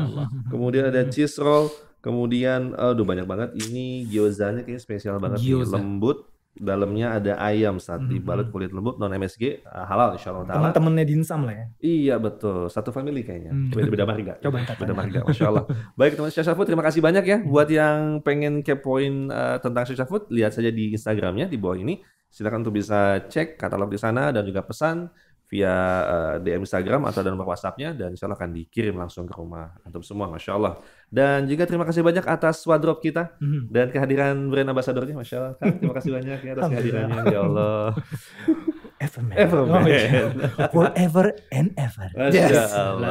Kemudian 0.48 0.88
ada 0.88 1.08
cheese 1.08 1.36
roll. 1.36 1.67
Kemudian, 2.02 2.74
aduh 2.76 3.06
banyak 3.06 3.28
banget. 3.30 3.50
Ini 3.67 4.10
gyozanya 4.10 4.63
kayaknya 4.63 4.82
spesial 4.82 5.20
banget. 5.20 5.44
Gyoza. 5.44 5.76
Lembut. 5.76 6.31
Dalamnya 6.52 7.16
ada 7.16 7.40
ayam 7.40 7.80
saat 7.80 8.04
dibalut 8.12 8.52
kulit 8.52 8.76
lembut 8.76 9.00
non 9.00 9.08
MSG 9.16 9.64
ah, 9.64 9.88
halal 9.88 10.20
insya 10.20 10.36
Allah. 10.36 10.52
Teman-temannya 10.52 11.06
Dinsam 11.08 11.48
lah 11.48 11.56
ya. 11.56 11.66
Iya 11.80 12.16
betul, 12.20 12.68
satu 12.68 12.92
family 12.92 13.24
kayaknya. 13.24 13.56
Hmm. 13.56 13.72
Beda-beda 13.72 14.04
marga. 14.04 14.34
Coba 14.44 14.68
Beda 14.76 14.94
marga, 14.94 15.20
masya 15.24 15.46
Allah. 15.48 15.66
Baik 15.96 16.20
teman 16.20 16.28
Syasha 16.28 16.52
Food, 16.52 16.68
terima 16.68 16.84
kasih 16.84 17.00
banyak 17.00 17.24
ya. 17.24 17.38
Buat 17.40 17.72
yang 17.72 18.20
pengen 18.20 18.68
kepoin 18.68 19.32
eh, 19.32 19.58
tentang 19.64 19.84
Syasha 19.88 20.04
Food, 20.04 20.28
lihat 20.28 20.52
saja 20.52 20.68
di 20.70 20.92
Instagramnya 20.92 21.48
di 21.48 21.56
bawah 21.56 21.80
ini. 21.80 22.04
Silakan 22.32 22.64
untuk 22.64 22.80
bisa 22.80 23.28
cek 23.28 23.60
katalog 23.60 23.92
di 23.92 24.00
sana 24.00 24.32
dan 24.32 24.48
juga 24.48 24.64
pesan 24.64 25.12
via 25.52 25.76
eh, 26.02 26.36
DM 26.40 26.64
Instagram 26.64 27.04
atau 27.06 27.20
dan 27.20 27.36
nomor 27.36 27.52
WhatsAppnya 27.52 27.92
dan 27.92 28.16
insya 28.16 28.24
Allah 28.26 28.40
akan 28.40 28.56
dikirim 28.56 28.96
langsung 28.96 29.28
ke 29.28 29.36
rumah 29.36 29.76
antum 29.84 30.00
semua, 30.00 30.32
masya 30.32 30.56
Allah. 30.56 30.80
Dan 31.12 31.44
juga 31.44 31.68
terima 31.68 31.84
kasih 31.84 32.00
banyak 32.02 32.24
atas 32.24 32.64
wardrobe 32.64 33.04
kita 33.04 33.36
Mhm. 33.38 33.68
dan 33.68 33.92
kehadiran 33.92 34.48
brand 34.48 34.72
ambassadornya, 34.72 35.12
masya 35.12 35.36
Allah. 35.38 35.54
Terima 35.60 35.92
kasih 35.92 36.12
banyak 36.16 36.40
ya 36.40 36.52
atas 36.56 36.66
kehadirannya, 36.72 37.22
ya 37.28 37.40
Allah. 37.44 37.86
Everman. 39.02 39.34
Everman. 39.34 39.74
Oh, 39.74 39.90
iya. 39.90 40.30
Forever 40.70 41.26
and 41.50 41.74
ever. 41.74 42.06
Masya 42.14 42.46
Allah. 42.70 43.10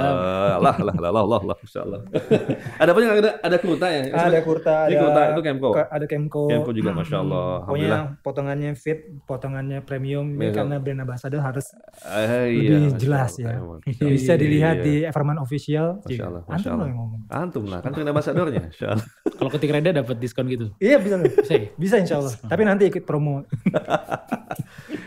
Allah, 0.54 0.74
Allah, 0.78 0.94
Allah, 0.94 1.20
Allah, 1.20 1.38
Allah, 1.42 1.56
Masya 1.58 1.80
Allah. 1.82 2.00
ada 2.82 2.90
apa 2.94 2.98
yang 3.00 3.12
ada? 3.18 3.30
Ada 3.42 3.56
kurta 3.58 3.86
ya? 3.90 4.02
Ada 4.08 4.38
kurta, 4.40 4.74
Ini 4.86 4.94
ada 4.94 5.00
kurta, 5.02 5.20
itu 5.26 5.40
Kemko. 5.42 5.70
Ada 5.74 6.06
Kemko. 6.06 6.42
Kemko 6.46 6.70
juga, 6.70 6.90
Masya 6.92 7.16
Allah. 7.18 7.46
Pokoknya 7.60 7.86
Alhamdulillah. 7.90 8.22
potongannya 8.22 8.70
fit, 8.74 8.98
potongannya 9.24 9.78
premium 9.80 10.26
Iya. 10.32 10.54
karena 10.54 10.78
brand 10.78 11.00
ambassador 11.00 11.40
harus 11.40 11.66
Eh, 12.06 12.14
iya, 12.54 12.70
lebih 12.70 12.78
Masya 12.86 12.98
jelas 12.98 13.30
Allah. 13.34 13.42
ya. 13.42 13.58
Allah. 13.58 13.78
Bisa 14.06 14.32
dilihat 14.34 14.76
Iya, 14.76 14.84
di 14.84 14.94
iya. 14.96 15.08
Everman 15.10 15.38
official. 15.38 15.86
Masya 16.00 16.22
Allah, 16.24 16.42
Masya 16.44 16.54
Antum 16.54 16.70
Allah. 16.72 16.86
yang 16.86 16.96
ngomong. 16.96 17.20
Antum 17.26 17.64
lah, 17.66 17.78
kan 17.80 17.90
brand 17.90 18.08
ambassadornya. 18.08 18.62
Masya 18.68 18.86
Allah. 18.88 19.06
Kalau 19.40 19.50
ketik 19.50 19.70
Reda 19.70 19.90
dapat 19.96 20.16
diskon 20.16 20.46
gitu. 20.46 20.70
Iya 20.76 21.00
bisa. 21.00 21.16
Bisa 21.18 21.52
ya? 21.52 21.66
Bisa 21.74 21.94
insya 21.96 22.16
Allah. 22.16 22.34
Tapi 22.38 22.62
nanti 22.62 22.84
ikut 22.86 23.02
promo. 23.02 23.42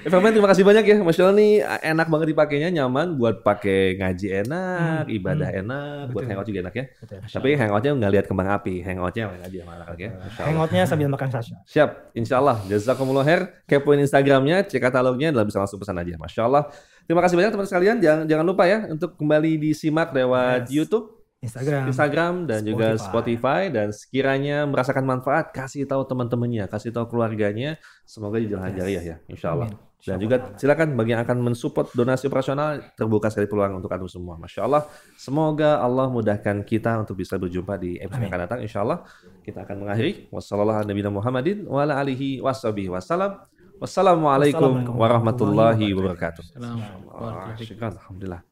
Everman 0.04 0.32
terima 0.32 0.50
kasih 0.50 0.64
banyak 0.64 0.73
ya. 0.82 0.98
Masya 1.06 1.22
Allah 1.30 1.38
nih 1.38 1.54
enak 1.62 2.08
banget 2.10 2.28
dipakainya, 2.34 2.70
nyaman 2.74 3.14
buat 3.14 3.46
pakai 3.46 4.02
ngaji 4.02 4.28
enak, 4.42 5.06
ibadah 5.14 5.50
enak, 5.54 6.10
buat 6.10 6.26
hangout 6.26 6.50
juga 6.50 6.66
enak 6.66 6.74
ya. 6.74 6.86
Betul. 6.98 7.18
Tapi 7.30 7.50
hangoutnya 7.54 7.92
nggak 7.94 8.12
lihat 8.18 8.26
kembang 8.26 8.50
api, 8.50 8.82
hangoutnya 8.82 9.24
main 9.30 9.40
ngaji 9.46 9.58
sama 9.62 9.72
anak 9.78 9.98
ya. 10.02 10.10
Hangoutnya 10.42 10.84
sambil 10.90 11.08
makan 11.14 11.30
sasha. 11.30 11.56
Siap, 11.70 12.18
insya 12.18 12.42
Allah. 12.42 12.58
Jazakumullah 12.66 13.22
khair. 13.22 13.42
Kepoin 13.70 14.02
Instagramnya, 14.02 14.66
cek 14.66 14.82
katalognya, 14.82 15.30
dan 15.30 15.46
bisa 15.46 15.62
langsung 15.62 15.78
pesan 15.78 16.02
aja. 16.02 16.18
Masya 16.18 16.42
Allah. 16.50 16.64
Terima 17.04 17.22
kasih 17.22 17.36
banyak 17.38 17.52
teman 17.54 17.68
sekalian. 17.68 17.96
Jangan, 18.02 18.24
jangan 18.26 18.46
lupa 18.48 18.64
ya 18.66 18.88
untuk 18.90 19.20
kembali 19.20 19.60
disimak 19.60 20.10
lewat 20.16 20.72
Yes. 20.72 20.72
YouTube, 20.72 21.23
Instagram. 21.44 21.82
Instagram, 21.92 22.34
dan 22.48 22.64
juga 22.64 22.96
Spotify. 22.96 23.04
Spotify. 23.04 23.62
Dan 23.68 23.88
sekiranya 23.92 24.64
merasakan 24.64 25.04
manfaat, 25.04 25.52
kasih 25.52 25.84
tahu 25.84 26.08
teman-temannya, 26.08 26.72
kasih 26.72 26.96
tahu 26.96 27.12
keluarganya. 27.12 27.76
Semoga 28.08 28.40
jalan 28.40 28.72
jariah 28.72 29.04
ya, 29.04 29.16
insya 29.28 29.52
Allah. 29.52 29.68
Amin. 29.68 29.92
Dan 30.04 30.20
juga 30.20 30.36
silakan 30.60 31.00
bagi 31.00 31.16
yang 31.16 31.24
akan 31.24 31.40
mensupport 31.48 31.88
donasi 31.96 32.28
operasional, 32.28 32.84
terbuka 33.00 33.32
sekali 33.32 33.48
peluang 33.48 33.80
untuk 33.80 33.88
antum 33.88 34.12
semua. 34.12 34.36
Masya 34.36 34.68
Allah. 34.68 34.84
Semoga 35.16 35.80
Allah 35.80 36.12
mudahkan 36.12 36.60
kita 36.68 37.00
untuk 37.00 37.16
bisa 37.24 37.40
berjumpa 37.40 37.80
di 37.80 37.96
episode 38.04 38.28
yang 38.28 38.32
akan 38.36 38.44
datang. 38.44 38.60
Insya 38.60 38.84
Allah 38.84 39.08
kita 39.48 39.64
akan 39.64 39.88
mengakhiri. 39.88 40.28
Wassalamualaikum 43.80 44.92
warahmatullahi 44.92 45.88
wabarakatuh. 45.96 46.44
Alhamdulillah. 46.60 48.44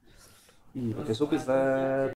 Pakai 0.72 1.12
Ustaz. 1.36 2.08